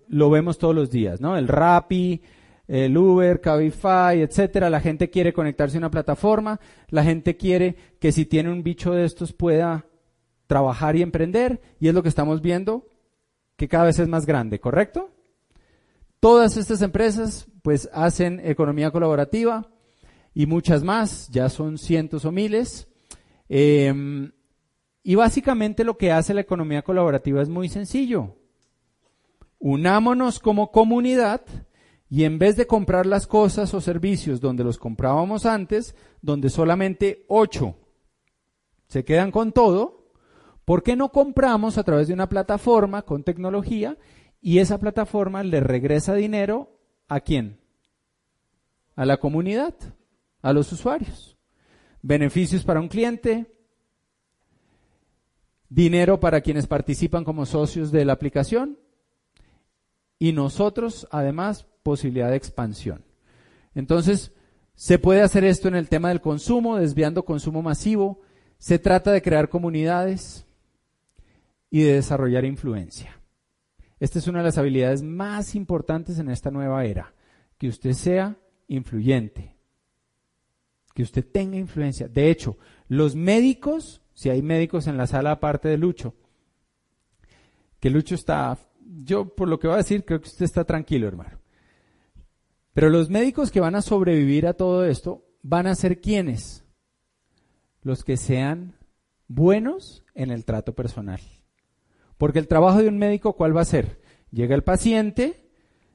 Lo 0.07 0.29
vemos 0.29 0.57
todos 0.57 0.75
los 0.75 0.89
días, 0.89 1.21
¿no? 1.21 1.37
El 1.37 1.47
Rappi, 1.47 2.21
el 2.67 2.97
Uber, 2.97 3.39
Cabify, 3.41 4.21
etcétera. 4.21 4.69
La 4.69 4.81
gente 4.81 5.09
quiere 5.09 5.33
conectarse 5.33 5.77
a 5.77 5.79
una 5.79 5.91
plataforma. 5.91 6.59
La 6.89 7.03
gente 7.03 7.37
quiere 7.37 7.75
que 7.99 8.11
si 8.11 8.25
tiene 8.25 8.51
un 8.51 8.63
bicho 8.63 8.93
de 8.93 9.05
estos 9.05 9.33
pueda 9.33 9.85
trabajar 10.47 10.95
y 10.95 11.01
emprender. 11.01 11.61
Y 11.79 11.87
es 11.87 11.93
lo 11.93 12.03
que 12.03 12.09
estamos 12.09 12.41
viendo 12.41 12.87
que 13.63 13.69
cada 13.69 13.85
vez 13.85 13.97
es 13.97 14.09
más 14.09 14.25
grande, 14.25 14.59
¿correcto? 14.59 15.09
Todas 16.19 16.57
estas 16.57 16.81
empresas 16.81 17.47
pues 17.61 17.89
hacen 17.93 18.41
economía 18.43 18.91
colaborativa 18.91 19.71
y 20.33 20.47
muchas 20.47 20.83
más, 20.83 21.29
ya 21.29 21.47
son 21.47 21.77
cientos 21.77 22.25
o 22.25 22.33
miles. 22.33 22.89
Eh, 23.47 24.29
y 25.01 25.15
básicamente 25.15 25.85
lo 25.85 25.97
que 25.97 26.11
hace 26.11 26.33
la 26.33 26.41
economía 26.41 26.81
colaborativa 26.81 27.41
es 27.41 27.47
muy 27.47 27.69
sencillo. 27.69 28.35
Unámonos 29.59 30.39
como 30.39 30.69
comunidad 30.69 31.45
y 32.09 32.25
en 32.25 32.39
vez 32.39 32.57
de 32.57 32.67
comprar 32.67 33.05
las 33.05 33.27
cosas 33.27 33.73
o 33.73 33.79
servicios 33.79 34.41
donde 34.41 34.65
los 34.65 34.77
comprábamos 34.77 35.45
antes, 35.45 35.95
donde 36.21 36.49
solamente 36.49 37.23
ocho 37.29 37.77
se 38.89 39.05
quedan 39.05 39.31
con 39.31 39.53
todo, 39.53 40.02
¿por 40.65 40.83
qué 40.83 40.95
no 40.95 41.09
compramos 41.09 41.77
a 41.77 41.83
través 41.83 42.07
de 42.07 42.13
una 42.13 42.29
plataforma 42.29 43.01
con 43.03 43.23
tecnología 43.23 43.97
y 44.41 44.59
esa 44.59 44.79
plataforma 44.79 45.43
le 45.43 45.59
regresa 45.59 46.13
dinero 46.13 46.79
a 47.07 47.19
quién? 47.19 47.59
A 48.95 49.05
la 49.05 49.17
comunidad, 49.17 49.73
a 50.41 50.53
los 50.53 50.71
usuarios. 50.71 51.37
Beneficios 52.01 52.63
para 52.63 52.81
un 52.81 52.89
cliente, 52.89 53.47
dinero 55.69 56.19
para 56.19 56.41
quienes 56.41 56.67
participan 56.67 57.23
como 57.23 57.45
socios 57.45 57.91
de 57.91 58.05
la 58.05 58.13
aplicación 58.13 58.77
y 60.19 60.31
nosotros 60.31 61.07
además 61.11 61.65
posibilidad 61.81 62.29
de 62.29 62.37
expansión. 62.37 63.03
Entonces, 63.73 64.31
se 64.75 64.99
puede 64.99 65.21
hacer 65.21 65.43
esto 65.43 65.67
en 65.67 65.75
el 65.75 65.89
tema 65.89 66.09
del 66.09 66.21
consumo, 66.21 66.77
desviando 66.77 67.25
consumo 67.25 67.61
masivo, 67.61 68.21
se 68.57 68.79
trata 68.79 69.11
de 69.11 69.21
crear 69.21 69.49
comunidades 69.49 70.45
y 71.73 71.81
de 71.81 71.93
desarrollar 71.93 72.45
influencia. 72.45 73.19
Esta 73.99 74.19
es 74.19 74.27
una 74.27 74.39
de 74.39 74.45
las 74.45 74.59
habilidades 74.59 75.01
más 75.01 75.55
importantes 75.55 76.19
en 76.19 76.29
esta 76.29 76.51
nueva 76.51 76.85
era, 76.85 77.15
que 77.57 77.67
usted 77.67 77.93
sea 77.93 78.37
influyente, 78.67 79.57
que 80.93 81.01
usted 81.01 81.25
tenga 81.25 81.57
influencia. 81.57 82.07
De 82.07 82.29
hecho, 82.29 82.57
los 82.87 83.15
médicos 83.15 84.03
si 84.13 84.29
hay 84.29 84.41
médicos 84.41 84.85
en 84.85 84.97
la 84.97 85.07
sala 85.07 85.31
aparte 85.31 85.67
de 85.67 85.77
Lucho, 85.77 86.13
que 87.79 87.89
Lucho 87.89 88.13
está, 88.13 88.57
yo 89.03 89.33
por 89.35 89.47
lo 89.47 89.59
que 89.59 89.67
voy 89.67 89.75
a 89.75 89.77
decir, 89.77 90.05
creo 90.05 90.21
que 90.21 90.29
usted 90.29 90.45
está 90.45 90.63
tranquilo, 90.63 91.07
hermano. 91.07 91.39
Pero 92.73 92.89
los 92.89 93.09
médicos 93.09 93.51
que 93.51 93.59
van 93.59 93.75
a 93.75 93.81
sobrevivir 93.81 94.47
a 94.47 94.53
todo 94.53 94.85
esto 94.85 95.25
van 95.41 95.67
a 95.67 95.75
ser 95.75 95.99
quienes? 95.99 96.63
Los 97.81 98.03
que 98.03 98.17
sean 98.17 98.75
buenos 99.27 100.03
en 100.15 100.31
el 100.31 100.45
trato 100.45 100.73
personal. 100.73 101.19
Porque 102.23 102.39
el 102.39 102.47
trabajo 102.47 102.81
de 102.81 102.87
un 102.87 102.97
médico, 102.97 103.33
¿cuál 103.33 103.53
va 103.53 103.59
a 103.59 103.65
ser? 103.65 103.99
Llega 104.31 104.55
el 104.55 104.63
paciente, 104.63 105.43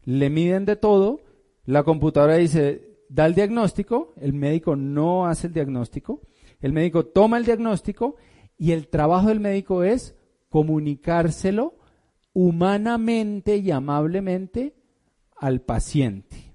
le 0.04 0.28
miden 0.28 0.66
de 0.66 0.76
todo, 0.76 1.22
la 1.64 1.84
computadora 1.84 2.36
dice, 2.36 2.98
da 3.08 3.24
el 3.24 3.34
diagnóstico, 3.34 4.12
el 4.20 4.34
médico 4.34 4.76
no 4.76 5.26
hace 5.26 5.46
el 5.46 5.54
diagnóstico, 5.54 6.20
el 6.60 6.74
médico 6.74 7.06
toma 7.06 7.38
el 7.38 7.46
diagnóstico 7.46 8.16
y 8.58 8.72
el 8.72 8.88
trabajo 8.88 9.28
del 9.28 9.40
médico 9.40 9.84
es 9.84 10.16
comunicárselo 10.50 11.78
humanamente 12.34 13.56
y 13.56 13.70
amablemente 13.70 14.74
al 15.34 15.62
paciente. 15.62 16.52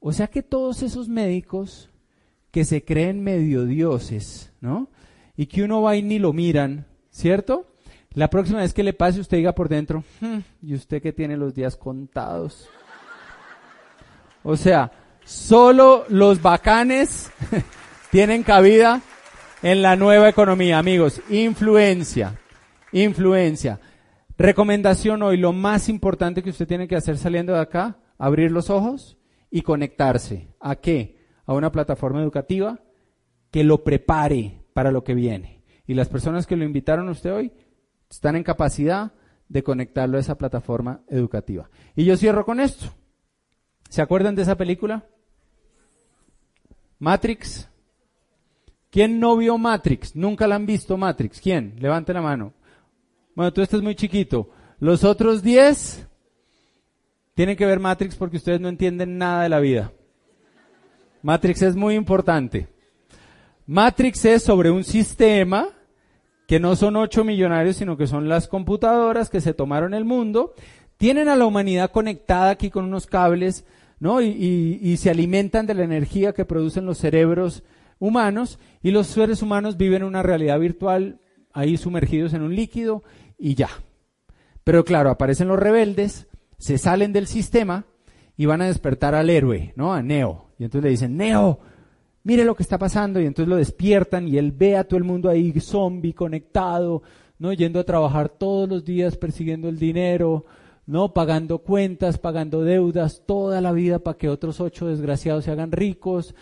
O 0.00 0.10
sea 0.10 0.26
que 0.26 0.42
todos 0.42 0.82
esos 0.82 1.08
médicos 1.08 1.88
que 2.50 2.64
se 2.64 2.84
creen 2.84 3.22
medio 3.22 3.64
dioses, 3.64 4.52
¿no? 4.60 4.90
Y 5.36 5.46
que 5.46 5.62
uno 5.62 5.82
va 5.82 5.94
y 5.94 6.02
ni 6.02 6.18
lo 6.18 6.32
miran, 6.32 6.88
¿cierto? 7.10 7.68
La 8.14 8.28
próxima 8.30 8.60
vez 8.60 8.72
que 8.72 8.82
le 8.82 8.92
pase, 8.92 9.20
usted 9.20 9.36
diga 9.36 9.54
por 9.54 9.68
dentro, 9.68 10.02
"Hmm, 10.20 10.38
¿y 10.62 10.74
usted 10.74 11.02
que 11.02 11.12
tiene 11.12 11.36
los 11.36 11.54
días 11.54 11.76
contados? 11.76 12.68
O 14.42 14.56
sea, 14.56 14.90
solo 15.24 16.04
los 16.08 16.40
bacanes 16.40 17.30
tienen 18.10 18.42
cabida 18.42 19.02
en 19.62 19.82
la 19.82 19.96
nueva 19.96 20.28
economía, 20.28 20.78
amigos. 20.78 21.20
Influencia, 21.28 22.38
influencia. 22.92 23.80
Recomendación 24.38 25.22
hoy, 25.22 25.36
lo 25.36 25.52
más 25.52 25.88
importante 25.88 26.42
que 26.42 26.50
usted 26.50 26.66
tiene 26.66 26.88
que 26.88 26.96
hacer 26.96 27.18
saliendo 27.18 27.52
de 27.52 27.60
acá, 27.60 27.98
abrir 28.18 28.52
los 28.52 28.70
ojos 28.70 29.18
y 29.50 29.62
conectarse. 29.62 30.48
¿A 30.60 30.76
qué? 30.76 31.18
A 31.44 31.52
una 31.54 31.72
plataforma 31.72 32.22
educativa 32.22 32.80
que 33.50 33.64
lo 33.64 33.82
prepare 33.82 34.62
para 34.72 34.92
lo 34.92 35.02
que 35.02 35.14
viene. 35.14 35.62
Y 35.86 35.94
las 35.94 36.08
personas 36.08 36.46
que 36.46 36.56
lo 36.56 36.64
invitaron 36.64 37.08
a 37.08 37.12
usted 37.12 37.32
hoy 37.32 37.52
están 38.10 38.36
en 38.36 38.42
capacidad 38.42 39.12
de 39.48 39.62
conectarlo 39.62 40.16
a 40.16 40.20
esa 40.20 40.36
plataforma 40.36 41.00
educativa. 41.08 41.70
Y 41.96 42.04
yo 42.04 42.16
cierro 42.16 42.44
con 42.44 42.60
esto. 42.60 42.86
¿Se 43.88 44.02
acuerdan 44.02 44.34
de 44.34 44.42
esa 44.42 44.56
película? 44.56 45.06
Matrix. 46.98 47.68
¿Quién 48.90 49.20
no 49.20 49.36
vio 49.36 49.58
Matrix? 49.58 50.14
Nunca 50.16 50.46
la 50.46 50.56
han 50.56 50.66
visto 50.66 50.96
Matrix. 50.96 51.40
¿Quién? 51.40 51.76
Levante 51.78 52.12
la 52.12 52.22
mano. 52.22 52.52
Bueno, 53.34 53.52
tú 53.52 53.62
estás 53.62 53.82
muy 53.82 53.94
chiquito. 53.94 54.50
Los 54.80 55.04
otros 55.04 55.42
10 55.42 56.06
tienen 57.34 57.56
que 57.56 57.66
ver 57.66 57.80
Matrix 57.80 58.16
porque 58.16 58.36
ustedes 58.36 58.60
no 58.60 58.68
entienden 58.68 59.16
nada 59.18 59.42
de 59.42 59.48
la 59.48 59.60
vida. 59.60 59.92
Matrix 61.22 61.62
es 61.62 61.76
muy 61.76 61.94
importante. 61.94 62.68
Matrix 63.66 64.24
es 64.24 64.42
sobre 64.42 64.70
un 64.70 64.84
sistema 64.84 65.68
que 66.48 66.58
no 66.58 66.74
son 66.76 66.96
ocho 66.96 67.24
millonarios, 67.24 67.76
sino 67.76 67.98
que 67.98 68.06
son 68.06 68.28
las 68.28 68.48
computadoras 68.48 69.28
que 69.28 69.42
se 69.42 69.52
tomaron 69.52 69.92
el 69.92 70.06
mundo, 70.06 70.54
tienen 70.96 71.28
a 71.28 71.36
la 71.36 71.44
humanidad 71.44 71.90
conectada 71.90 72.48
aquí 72.48 72.70
con 72.70 72.86
unos 72.86 73.06
cables, 73.06 73.66
¿no? 74.00 74.22
Y, 74.22 74.28
y, 74.28 74.80
y 74.82 74.96
se 74.96 75.10
alimentan 75.10 75.66
de 75.66 75.74
la 75.74 75.84
energía 75.84 76.32
que 76.32 76.46
producen 76.46 76.86
los 76.86 76.96
cerebros 76.96 77.64
humanos, 77.98 78.58
y 78.82 78.92
los 78.92 79.08
seres 79.08 79.42
humanos 79.42 79.76
viven 79.76 80.02
una 80.02 80.22
realidad 80.22 80.58
virtual 80.58 81.20
ahí 81.52 81.76
sumergidos 81.76 82.32
en 82.32 82.40
un 82.40 82.56
líquido 82.56 83.02
y 83.38 83.54
ya. 83.54 83.68
Pero 84.64 84.84
claro, 84.84 85.10
aparecen 85.10 85.48
los 85.48 85.58
rebeldes, 85.58 86.28
se 86.56 86.78
salen 86.78 87.12
del 87.12 87.26
sistema 87.26 87.84
y 88.38 88.46
van 88.46 88.62
a 88.62 88.68
despertar 88.68 89.14
al 89.14 89.28
héroe, 89.28 89.74
¿no? 89.76 89.92
A 89.92 90.02
Neo. 90.02 90.46
Y 90.58 90.64
entonces 90.64 90.84
le 90.84 90.90
dicen, 90.90 91.16
Neo, 91.18 91.58
mire 92.28 92.44
lo 92.44 92.54
que 92.54 92.62
está 92.62 92.76
pasando, 92.76 93.22
y 93.22 93.24
entonces 93.24 93.48
lo 93.48 93.56
despiertan 93.56 94.28
y 94.28 94.36
él 94.36 94.52
ve 94.52 94.76
a 94.76 94.84
todo 94.84 94.98
el 94.98 95.04
mundo 95.04 95.30
ahí 95.30 95.50
zombie, 95.60 96.12
conectado, 96.12 97.02
¿no? 97.38 97.54
Yendo 97.54 97.80
a 97.80 97.84
trabajar 97.84 98.28
todos 98.28 98.68
los 98.68 98.84
días 98.84 99.16
persiguiendo 99.16 99.66
el 99.70 99.78
dinero, 99.78 100.44
¿no? 100.84 101.14
Pagando 101.14 101.60
cuentas, 101.60 102.18
pagando 102.18 102.64
deudas, 102.64 103.22
toda 103.24 103.62
la 103.62 103.72
vida 103.72 104.00
para 104.00 104.18
que 104.18 104.28
otros 104.28 104.60
ocho 104.60 104.88
desgraciados 104.88 105.46
se 105.46 105.52
hagan 105.52 105.72
ricos. 105.72 106.34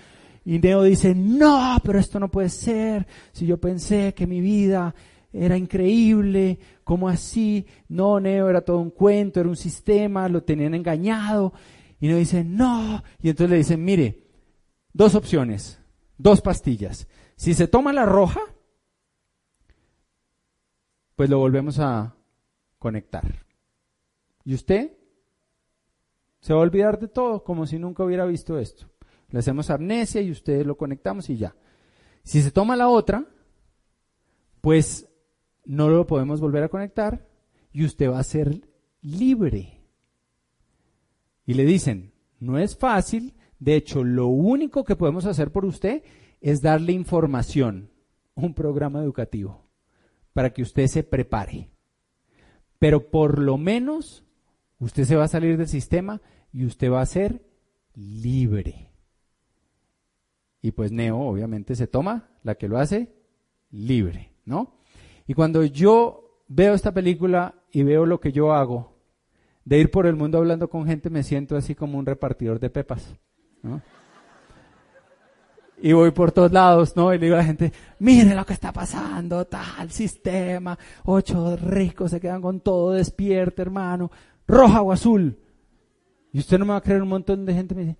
Y 0.44 0.58
Neo 0.58 0.82
dice, 0.82 1.14
no, 1.14 1.76
pero 1.84 2.00
esto 2.00 2.18
no 2.18 2.32
puede 2.32 2.48
ser, 2.48 3.06
si 3.30 3.46
yo 3.46 3.60
pensé 3.60 4.12
que 4.12 4.26
mi 4.26 4.40
vida 4.40 4.92
era 5.32 5.56
increíble, 5.56 6.58
¿cómo 6.82 7.08
así? 7.08 7.64
No, 7.88 8.18
Neo, 8.18 8.50
era 8.50 8.62
todo 8.62 8.80
un 8.80 8.90
cuento, 8.90 9.38
era 9.38 9.48
un 9.48 9.54
sistema, 9.54 10.28
lo 10.28 10.42
tenían 10.42 10.74
engañado. 10.74 11.52
Y 12.00 12.08
Neo 12.08 12.16
dice, 12.16 12.42
no. 12.42 13.04
Y 13.22 13.28
entonces 13.28 13.50
le 13.50 13.58
dicen, 13.58 13.84
mire, 13.84 14.25
dos 14.96 15.14
opciones, 15.14 15.78
dos 16.16 16.40
pastillas. 16.40 17.06
Si 17.36 17.52
se 17.52 17.68
toma 17.68 17.92
la 17.92 18.06
roja, 18.06 18.40
pues 21.14 21.28
lo 21.28 21.38
volvemos 21.38 21.78
a 21.78 22.16
conectar. 22.78 23.44
Y 24.44 24.54
usted 24.54 24.96
se 26.40 26.54
va 26.54 26.60
a 26.60 26.62
olvidar 26.62 26.98
de 26.98 27.08
todo, 27.08 27.44
como 27.44 27.66
si 27.66 27.78
nunca 27.78 28.04
hubiera 28.04 28.24
visto 28.24 28.58
esto. 28.58 28.86
Le 29.28 29.40
hacemos 29.40 29.68
amnesia 29.68 30.22
y 30.22 30.30
ustedes 30.30 30.66
lo 30.66 30.78
conectamos 30.78 31.28
y 31.28 31.36
ya. 31.36 31.54
Si 32.22 32.42
se 32.42 32.50
toma 32.50 32.74
la 32.74 32.88
otra, 32.88 33.26
pues 34.62 35.08
no 35.66 35.90
lo 35.90 36.06
podemos 36.06 36.40
volver 36.40 36.62
a 36.62 36.68
conectar 36.70 37.28
y 37.70 37.84
usted 37.84 38.10
va 38.10 38.18
a 38.18 38.24
ser 38.24 38.66
libre. 39.02 39.82
Y 41.44 41.52
le 41.52 41.66
dicen, 41.66 42.14
no 42.40 42.58
es 42.58 42.76
fácil, 42.76 43.35
de 43.58 43.76
hecho, 43.76 44.04
lo 44.04 44.26
único 44.26 44.84
que 44.84 44.96
podemos 44.96 45.26
hacer 45.26 45.50
por 45.50 45.64
usted 45.64 46.02
es 46.40 46.60
darle 46.60 46.92
información, 46.92 47.90
un 48.34 48.54
programa 48.54 49.02
educativo, 49.02 49.64
para 50.32 50.50
que 50.50 50.62
usted 50.62 50.86
se 50.86 51.02
prepare. 51.02 51.70
Pero 52.78 53.10
por 53.10 53.38
lo 53.38 53.56
menos 53.56 54.24
usted 54.78 55.04
se 55.04 55.16
va 55.16 55.24
a 55.24 55.28
salir 55.28 55.56
del 55.56 55.68
sistema 55.68 56.20
y 56.52 56.66
usted 56.66 56.90
va 56.90 57.00
a 57.00 57.06
ser 57.06 57.42
libre. 57.94 58.90
Y 60.60 60.72
pues 60.72 60.92
Neo 60.92 61.18
obviamente 61.18 61.74
se 61.76 61.86
toma 61.86 62.28
la 62.42 62.56
que 62.56 62.68
lo 62.68 62.78
hace 62.78 63.14
libre, 63.70 64.32
¿no? 64.44 64.74
Y 65.26 65.34
cuando 65.34 65.64
yo 65.64 66.42
veo 66.48 66.74
esta 66.74 66.92
película 66.92 67.54
y 67.72 67.82
veo 67.82 68.04
lo 68.04 68.20
que 68.20 68.32
yo 68.32 68.52
hago, 68.52 68.96
de 69.64 69.78
ir 69.78 69.90
por 69.90 70.06
el 70.06 70.14
mundo 70.14 70.38
hablando 70.38 70.68
con 70.68 70.86
gente, 70.86 71.10
me 71.10 71.22
siento 71.22 71.56
así 71.56 71.74
como 71.74 71.98
un 71.98 72.06
repartidor 72.06 72.60
de 72.60 72.70
pepas. 72.70 73.16
¿No? 73.62 73.80
Y 75.78 75.92
voy 75.92 76.10
por 76.10 76.32
todos 76.32 76.52
lados, 76.52 76.96
¿no? 76.96 77.12
Y 77.12 77.18
le 77.18 77.26
digo 77.26 77.36
a 77.36 77.40
la 77.40 77.44
gente, 77.44 77.72
mire 77.98 78.34
lo 78.34 78.46
que 78.46 78.54
está 78.54 78.72
pasando, 78.72 79.44
tal 79.44 79.90
sistema, 79.90 80.78
ocho 81.04 81.56
ricos 81.56 82.12
se 82.12 82.20
quedan 82.20 82.40
con 82.40 82.60
todo 82.60 82.92
despierto, 82.92 83.60
hermano, 83.60 84.10
roja 84.46 84.80
o 84.80 84.90
azul. 84.90 85.38
Y 86.32 86.38
usted 86.38 86.58
no 86.58 86.64
me 86.64 86.72
va 86.72 86.78
a 86.78 86.82
creer, 86.82 87.02
un 87.02 87.08
montón 87.08 87.44
de 87.44 87.54
gente 87.54 87.74
me 87.74 87.82
dice, 87.82 87.96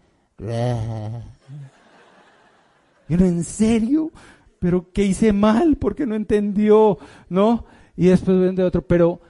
y 3.09 3.17
no, 3.17 3.25
¿en 3.25 3.45
serio? 3.45 4.11
¿Pero 4.59 4.91
qué 4.93 5.05
hice 5.05 5.33
mal? 5.33 5.77
porque 5.77 6.07
no 6.07 6.15
entendió? 6.15 6.99
¿No? 7.29 7.67
Y 7.97 8.07
después 8.07 8.39
ven 8.39 8.55
de 8.55 8.65
otro, 8.65 8.83
pero 8.83 9.21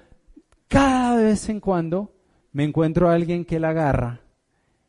cada 0.68 1.16
vez 1.16 1.49
en 1.49 1.61
cuando 1.61 2.12
me 2.53 2.64
encuentro 2.64 3.09
a 3.09 3.14
alguien 3.14 3.45
que 3.45 3.61
la 3.61 3.70
agarra 3.70 4.20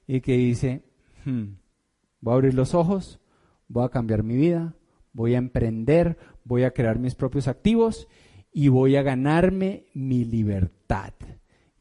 y 0.07 0.21
que 0.21 0.33
dice, 0.37 0.83
hmm, 1.27 1.57
voy 2.21 2.31
a 2.31 2.35
abrir 2.35 2.53
los 2.53 2.73
ojos, 2.73 3.19
voy 3.67 3.85
a 3.85 3.89
cambiar 3.89 4.23
mi 4.23 4.35
vida, 4.35 4.75
voy 5.13 5.35
a 5.35 5.39
emprender, 5.39 6.17
voy 6.43 6.63
a 6.63 6.71
crear 6.71 6.99
mis 6.99 7.15
propios 7.15 7.47
activos 7.47 8.07
y 8.51 8.69
voy 8.69 8.95
a 8.95 9.03
ganarme 9.03 9.85
mi 9.93 10.25
libertad. 10.25 11.13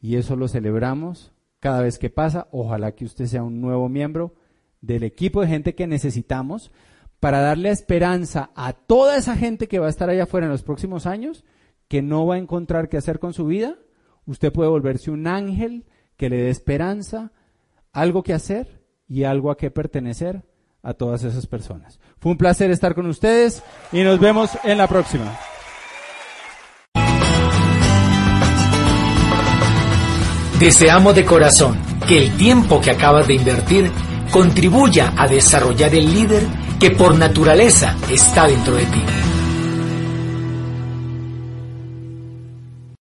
Y 0.01 0.17
eso 0.17 0.37
lo 0.37 0.49
celebramos 0.49 1.33
cada 1.61 1.83
vez 1.83 1.99
que 1.99 2.11
pasa. 2.11 2.49
Ojalá 2.51 2.93
que 2.93 3.05
usted 3.05 3.27
sea 3.27 3.43
un 3.43 3.61
nuevo 3.61 3.89
miembro 3.89 4.35
del 4.81 5.03
equipo 5.03 5.41
de 5.41 5.49
gente 5.49 5.75
que 5.75 5.87
necesitamos 5.87 6.71
para 7.21 7.41
darle 7.41 7.71
esperanza 7.71 8.51
a 8.55 8.73
toda 8.73 9.17
esa 9.17 9.37
gente 9.37 9.69
que 9.69 9.79
va 9.79 9.87
a 9.87 9.91
estar 9.91 10.11
allá 10.11 10.25
afuera 10.25 10.47
en 10.47 10.53
los 10.53 10.63
próximos 10.63 11.07
años, 11.07 11.45
que 11.89 12.03
no 12.03 12.27
va 12.27 12.35
a 12.35 12.39
encontrar 12.39 12.89
qué 12.89 12.97
hacer 12.97 13.19
con 13.19 13.33
su 13.33 13.47
vida. 13.47 13.77
Usted 14.27 14.53
puede 14.53 14.69
volverse 14.69 15.11
un 15.11 15.27
ángel 15.27 15.87
que 16.17 16.29
le 16.29 16.37
dé 16.37 16.51
esperanza, 16.51 17.33
algo 17.93 18.23
que 18.23 18.35
hacer 18.35 18.76
y 19.09 19.25
algo 19.25 19.51
a 19.51 19.57
qué 19.57 19.71
pertenecer 19.71 20.43
a 20.83 20.95
todas 20.95 21.25
esas 21.25 21.47
personas. 21.47 21.99
Fue 22.19 22.33
un 22.33 22.39
placer 22.39 22.71
estar 22.71 22.95
con 22.95 23.07
ustedes 23.07 23.63
y 23.93 24.03
nos 24.03 24.21
vemos 24.21 24.51
en 24.65 24.79
la 24.79 24.87
próxima. 24.87 25.37
Deseamos 30.61 31.15
de 31.15 31.25
corazón 31.25 31.77
que 32.09 32.19
el 32.19 32.37
tiempo 32.37 32.81
que 32.81 32.91
acabas 32.91 33.27
de 33.27 33.35
invertir 33.35 33.91
contribuya 34.31 35.13
a 35.17 35.29
desarrollar 35.29 35.95
el 35.95 36.13
líder 36.13 36.43
que 36.81 36.91
por 36.93 37.19
naturaleza 37.19 37.97
está 38.11 38.47
dentro 38.47 38.75
de 38.75 38.87
ti. 38.87 39.03